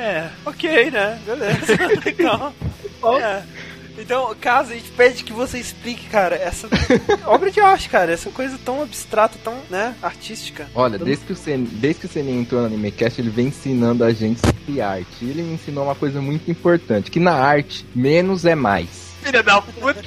[0.00, 1.20] É, ok, né?
[1.26, 1.76] Beleza.
[2.08, 2.54] então,
[3.20, 3.42] é.
[4.00, 6.68] Então, caso a gente pede que você explique, cara, essa
[7.26, 10.68] obra de arte, cara, essa coisa tão abstrata, tão, né, artística.
[10.74, 14.02] Olha, desde que o Sen, desde que o Senin entrou no Animecast, ele vem ensinando
[14.02, 15.06] a gente sobre arte.
[15.22, 19.10] E ele me ensinou uma coisa muito importante, que na arte, menos é mais.
[19.22, 20.02] Filha da puta.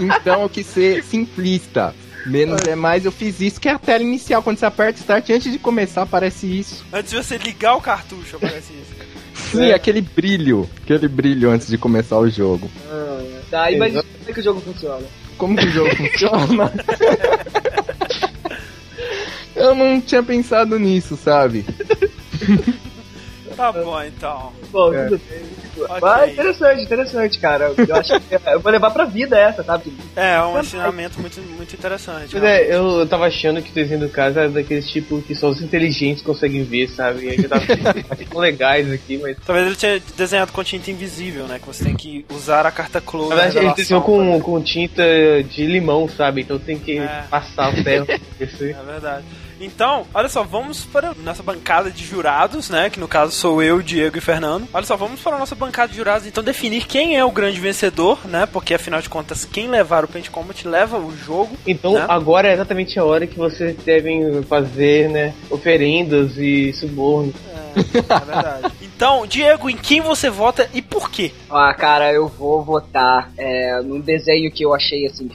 [0.00, 1.94] Então eu quis ser simplista.
[2.26, 4.42] Menos é mais, eu fiz isso, que é a tela inicial.
[4.42, 6.84] Quando você aperta Start, antes de começar, aparece isso.
[6.92, 8.97] Antes de você ligar o cartucho, aparece isso.
[9.50, 10.68] Sim, aquele brilho.
[10.82, 12.70] Aquele brilho antes de começar o jogo.
[13.50, 15.06] Tá, aí, mas como é que o jogo funciona?
[15.36, 16.72] Como que o jogo funciona?
[19.56, 21.64] eu não tinha pensado nisso, sabe?
[23.56, 24.52] Tá bom, então.
[24.70, 25.04] Bom, É.
[25.08, 25.67] tudo bem.
[25.84, 25.98] Ok.
[26.00, 27.72] Mas interessante, interessante, cara.
[27.76, 29.92] Eu acho que eu vou levar pra vida essa, sabe?
[30.16, 32.34] É, é um ensinamento muito, muito interessante.
[32.34, 35.48] Mas é, eu tava achando que o desenho do caso era daqueles tipo que só
[35.48, 37.24] os inteligentes conseguem ver, sabe?
[37.26, 39.36] E aí eu tava legais aqui, mas.
[39.44, 41.58] Talvez ele tenha desenhado com tinta invisível, né?
[41.58, 43.30] Que você tem que usar a carta close.
[43.30, 45.02] Na verdade, ele desenhou com, pra- com tinta
[45.48, 46.42] de limão, sabe?
[46.42, 47.24] Então tem que É.
[47.30, 48.06] passar o ferro.
[48.40, 49.24] É verdade.
[49.60, 52.90] Então, olha só, vamos para nossa bancada de jurados, né?
[52.90, 54.68] Que no caso sou eu, Diego e Fernando.
[54.72, 57.60] Olha só, vamos para a nossa bancada de jurados, então definir quem é o grande
[57.60, 58.46] vencedor, né?
[58.46, 61.56] Porque afinal de contas, quem levar o Paint Combat leva o jogo.
[61.66, 62.06] Então né?
[62.08, 67.34] agora é exatamente a hora que vocês devem fazer, né, oferendas e subornos.
[67.48, 68.72] É, é verdade.
[68.98, 71.30] Então, Diego, em quem você vota e por quê?
[71.48, 75.30] Ah, cara, eu vou votar é, num desenho que eu achei assim,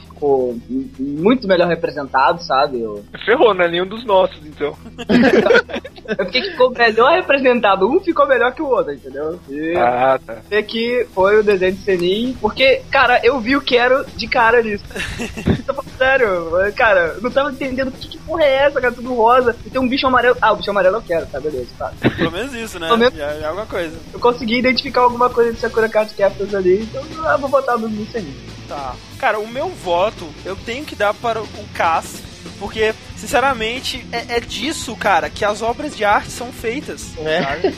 [0.70, 2.82] m- muito melhor representado, sabe?
[2.82, 4.76] Eu, Ferrou, não é nenhum dos nossos, então.
[6.08, 9.40] é porque ficou melhor representado, um ficou melhor que o outro, entendeu?
[9.50, 10.38] E Ah, tá.
[10.52, 14.62] é que foi o desenho de Senin, porque, cara, eu vi o Quero de cara
[14.62, 14.84] nisso.
[15.66, 19.14] Tô falando sério, cara, eu não tava entendendo que, que porra é essa, cara, tudo
[19.14, 19.56] rosa.
[19.66, 20.38] E tem um bicho amarelo.
[20.42, 21.92] Ah, o bicho amarelo eu quero, tá, beleza, tá.
[22.18, 22.88] Pelo menos isso, né?
[22.88, 23.98] Pelo menos- Já, já é alguma coisa.
[24.14, 27.02] Eu consegui identificar alguma coisa de Sakura Card Captors ali, então
[27.32, 28.34] eu vou botar no, no Senin.
[28.68, 28.96] Tá.
[29.20, 32.22] Cara, o meu voto eu tenho que dar para o Cass,
[32.60, 37.08] porque, sinceramente, é, é disso, cara, que as obras de arte são feitas.
[37.18, 37.42] É.
[37.44, 37.72] Sabe?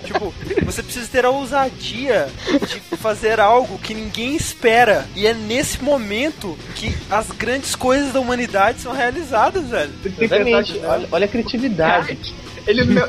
[0.06, 0.34] tipo,
[0.64, 2.28] você precisa ter a ousadia
[2.66, 5.06] de fazer algo que ninguém espera.
[5.14, 9.92] E é nesse momento que as grandes coisas da humanidade são realizadas, velho.
[10.18, 10.72] Exatamente.
[10.74, 12.18] que- Olha, olha a criatividade.
[12.66, 13.06] Ele não.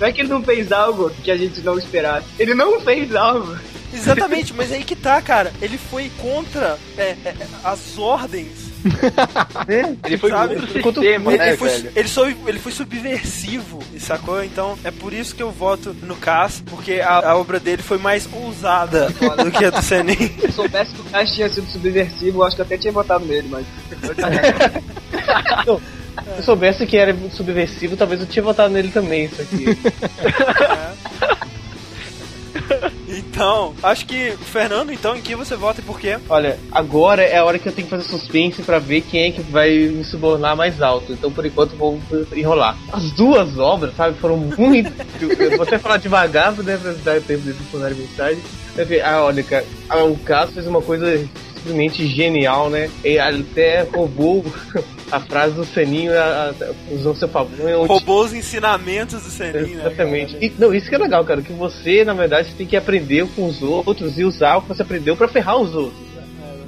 [0.00, 2.26] Não é que ele não fez algo que a gente não esperasse.
[2.38, 3.54] Ele não fez algo.
[3.92, 5.52] Exatamente, mas aí que tá, cara.
[5.60, 7.34] Ele foi contra é, é,
[7.64, 8.70] as ordens
[10.06, 10.54] Ele foi Sabe?
[10.54, 11.92] contra o sistema, Ele, né, ele foi, velho?
[11.94, 14.42] ele, foi, ele foi subversivo, sacou?
[14.42, 17.98] Então é por isso que eu voto no Cass, porque a, a obra dele foi
[17.98, 20.14] mais ousada do que a do Senin.
[20.40, 22.92] Se eu soubesse que o Cash tinha sido subversivo, eu acho que eu até tinha
[22.92, 23.66] votado nele, mas.
[25.60, 29.66] Se eu soubesse que era subversivo, talvez eu tinha votado nele também, isso aqui.
[33.40, 36.18] Então, acho que, Fernando, então, em que você vota e por quê?
[36.28, 39.30] Olha, agora é a hora que eu tenho que fazer suspense pra ver quem é
[39.30, 41.10] que vai me subornar mais alto.
[41.10, 41.98] Então, por enquanto, vou
[42.36, 42.76] enrolar.
[42.92, 44.92] As duas obras, sabe, foram muito.
[45.58, 48.42] até falar devagar, né, pra dar tempo de funcionar a mensagem.
[49.02, 52.90] Ah, olha, cara, ah, o Caso fez uma coisa simplesmente genial, né?
[53.02, 54.44] Ele até roubou
[55.10, 56.54] a frase do Seninho, a, a,
[56.94, 57.52] usou seu favor.
[57.60, 59.82] onde- Roubou os ensinamentos do Senin, né?
[59.86, 60.36] Exatamente.
[60.40, 63.46] E, não, isso que é legal, cara, que você, na verdade, tem que aprender com
[63.46, 66.10] os outros e usar o que você aprendeu pra ferrar os outros.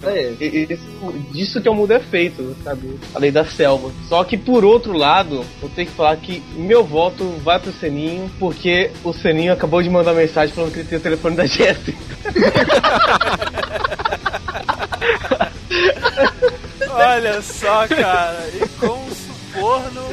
[0.05, 2.99] É, E- e- isso- disso que o mundo é feito, sabe?
[3.15, 3.93] A lei da selva.
[4.09, 8.29] Só que por outro lado, eu tenho que falar que meu voto vai pro Seninho,
[8.37, 11.95] porque o Seninho acabou de mandar mensagem falando que ele tem o telefone da Jessie.
[16.95, 20.09] Olha só, cara, e com um suborno,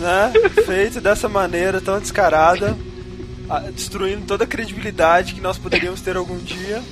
[0.00, 0.32] né,
[0.64, 2.76] feito dessa maneira tão descarada,
[3.72, 6.82] destruindo toda a credibilidade que nós poderíamos ter algum dia.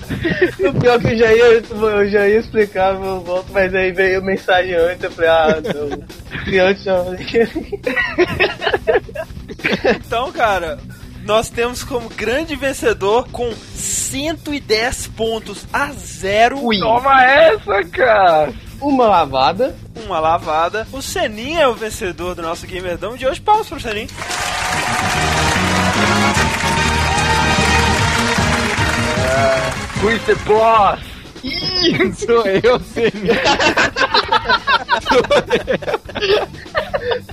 [0.68, 4.18] O pior que eu já ia, eu já ia explicar meu voto, mas aí veio
[4.18, 6.52] a mensagem antes, eu falei, ah, não.
[6.52, 6.96] E antes já.
[9.96, 10.78] Então, cara,
[11.24, 18.52] nós temos como grande vencedor com 110 pontos a zero, Toma essa, cara!
[18.82, 19.74] Uma lavada.
[20.04, 20.88] uma lavada.
[20.92, 23.40] O Senin é o vencedor do nosso Gamerdão de hoje.
[23.40, 24.08] Palmas pro Senin.
[30.02, 31.00] Who is the boss?
[32.18, 33.30] Sou eu, Senin.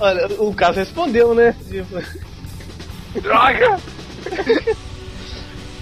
[0.00, 1.52] Olha, o caso respondeu, né?
[1.68, 2.00] Tipo,
[3.20, 3.80] Droga!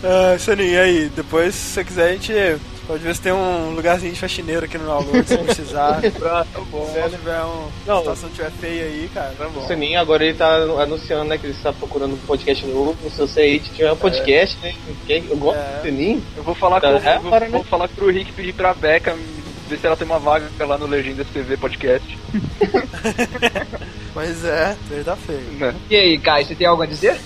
[0.02, 1.10] Ah, Senin, aí?
[1.14, 2.32] Depois, se você quiser, a gente
[2.88, 6.00] pode ver se tem um lugarzinho de faxineiro aqui no download, se precisar.
[6.18, 7.10] pra- Tá bom, Sério?
[7.10, 7.98] se tiver um, Não.
[7.98, 9.66] situação tiver feia aí, cara, tá O bom.
[9.66, 12.96] Seninho agora ele tá anunciando, né, que ele está procurando um podcast novo.
[13.10, 14.74] Se você aí tiver um podcast, né?
[15.06, 15.76] quem- Eu gosto É.
[15.76, 16.22] do Seninho.
[16.36, 17.50] Eu vou falar, Tá, com, é, vou, para, né?
[17.52, 19.16] vou falar pro Rick pedir pra Beca
[19.68, 22.18] ver se ela tem uma vaga lá no Legendas TV Podcast.
[24.14, 25.40] Mas é, ele tá feio.
[25.58, 25.74] Né?
[25.90, 27.20] E aí, Kai, você tem algo a dizer?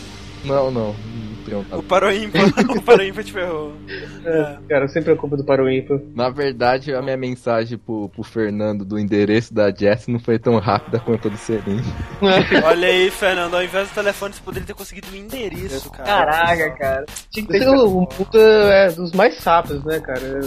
[0.44, 0.94] Não, não.
[1.52, 2.38] Tenho O Paroímpa,
[2.74, 3.74] o Paroímpa te ferrou.
[4.24, 4.56] É.
[4.68, 6.00] Cara, sempre é culpa do Paroímpa.
[6.14, 10.58] Na verdade, a minha mensagem pro, pro Fernando do endereço da Jess não foi tão
[10.58, 11.82] rápida quanto a do Serin.
[12.64, 16.04] Olha aí, Fernando, ao invés do telefone, você poderia ter conseguido o endereço, cara.
[16.04, 17.04] Caraca, cara.
[17.30, 17.68] Tinha que ter.
[17.68, 20.40] O puta é dos mais rápidos, né, cara?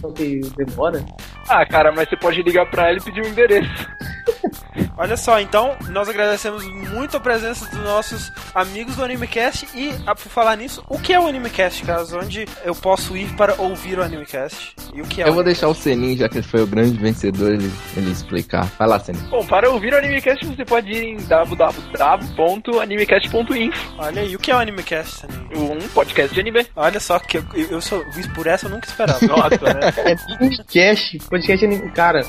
[0.00, 1.04] Só que demora.
[1.48, 3.70] Ah, cara, mas você pode ligar pra ela e pedir o endereço.
[4.96, 10.14] Olha só, então, nós agradecemos muito a presença dos nossos amigos do AnimeCast e, a,
[10.14, 13.98] por falar nisso, o que é o AnimeCast, caso onde eu posso ir para ouvir
[13.98, 14.74] o AnimeCast?
[14.94, 16.66] E o que é Eu o vou deixar o Senin, já que ele foi o
[16.66, 18.66] grande vencedor, ele, ele explicar.
[18.78, 19.20] Vai lá, Senin.
[19.30, 24.54] Bom, para ouvir o Animecast você pode ir em www.animecast.info, Olha aí, o que é
[24.54, 25.50] o AnimeCast, Saninho?
[25.56, 26.66] um podcast de anime.
[26.74, 29.18] Olha só, que eu, eu sou visto por essa, eu nunca esperava.
[29.26, 29.80] Nossa, né?
[29.96, 31.78] É podcast, podcast é.
[31.90, 32.20] Cara,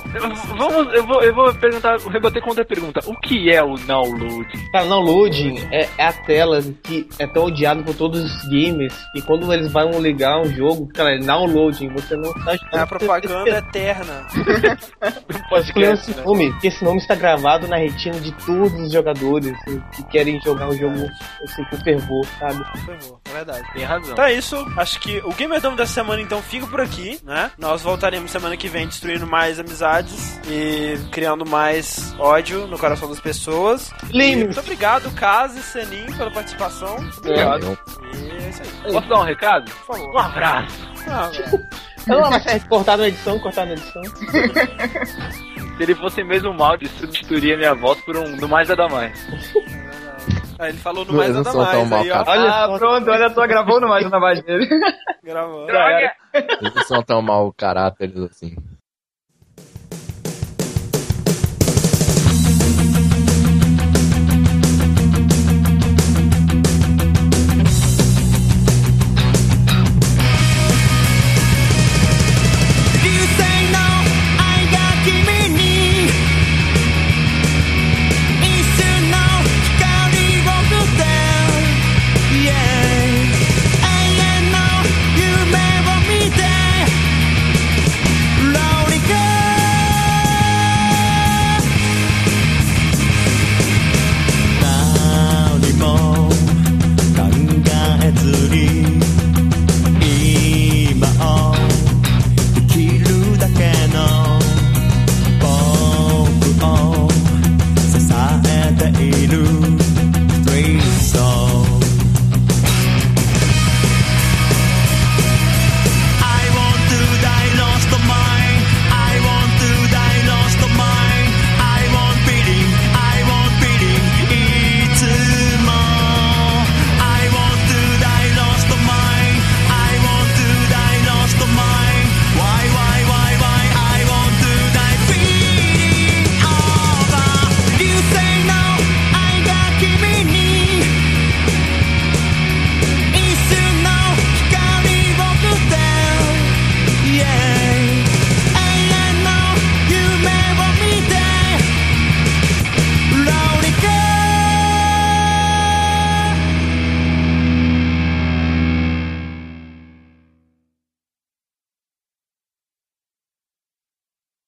[0.57, 3.01] Vamos, eu vou, eu vou perguntar, rebater contra outra pergunta.
[3.05, 4.71] O que é o downloading?
[4.71, 9.21] Cara, downloading é, é a tela que é tão odiada por todos os gamers e
[9.21, 13.57] quando eles vão ligar um jogo, cara, é downloading, você não tá É a propaganda
[13.57, 14.27] eterna.
[15.49, 19.47] Pode escolher esse nome, porque esse nome está gravado na retina de todos os jogadores
[19.47, 21.07] assim, que querem jogar o jogo
[21.43, 22.63] assim, com fervor, sabe?
[22.85, 23.73] Fervor, é verdade.
[23.73, 24.13] Tem razão.
[24.13, 24.55] Então é isso.
[24.77, 27.51] Acho que o Gamerdome dessa semana então fica por aqui, né?
[27.57, 33.19] Nós voltaremos semana que vem destruindo mais amizades e criando mais ódio no coração das
[33.19, 33.91] pessoas.
[34.11, 34.45] Limes.
[34.45, 36.95] muito obrigado, Caso e Senin, pela participação.
[37.17, 37.77] Obrigado.
[38.13, 38.93] E é isso aí.
[38.93, 39.71] Posso dar um recado?
[39.71, 40.13] Por favor.
[40.13, 40.89] Um abraço.
[41.07, 41.67] Ah, velho.
[42.07, 44.01] Não, vai ser cortado na edição, cortado na edição.
[45.77, 49.27] Se ele fosse mesmo mal, ele substituiria minha voz por um do mais nada mais.
[50.59, 52.03] Ah, ele falou no mais não nada mais.
[52.03, 52.23] aí, ó.
[52.27, 54.67] Olha ah, pronto, olha só, gravou no mais na voz dele.
[55.23, 55.65] Gravou.
[55.65, 56.13] Droga!
[56.33, 58.55] Eles não são tão mau caráteres assim.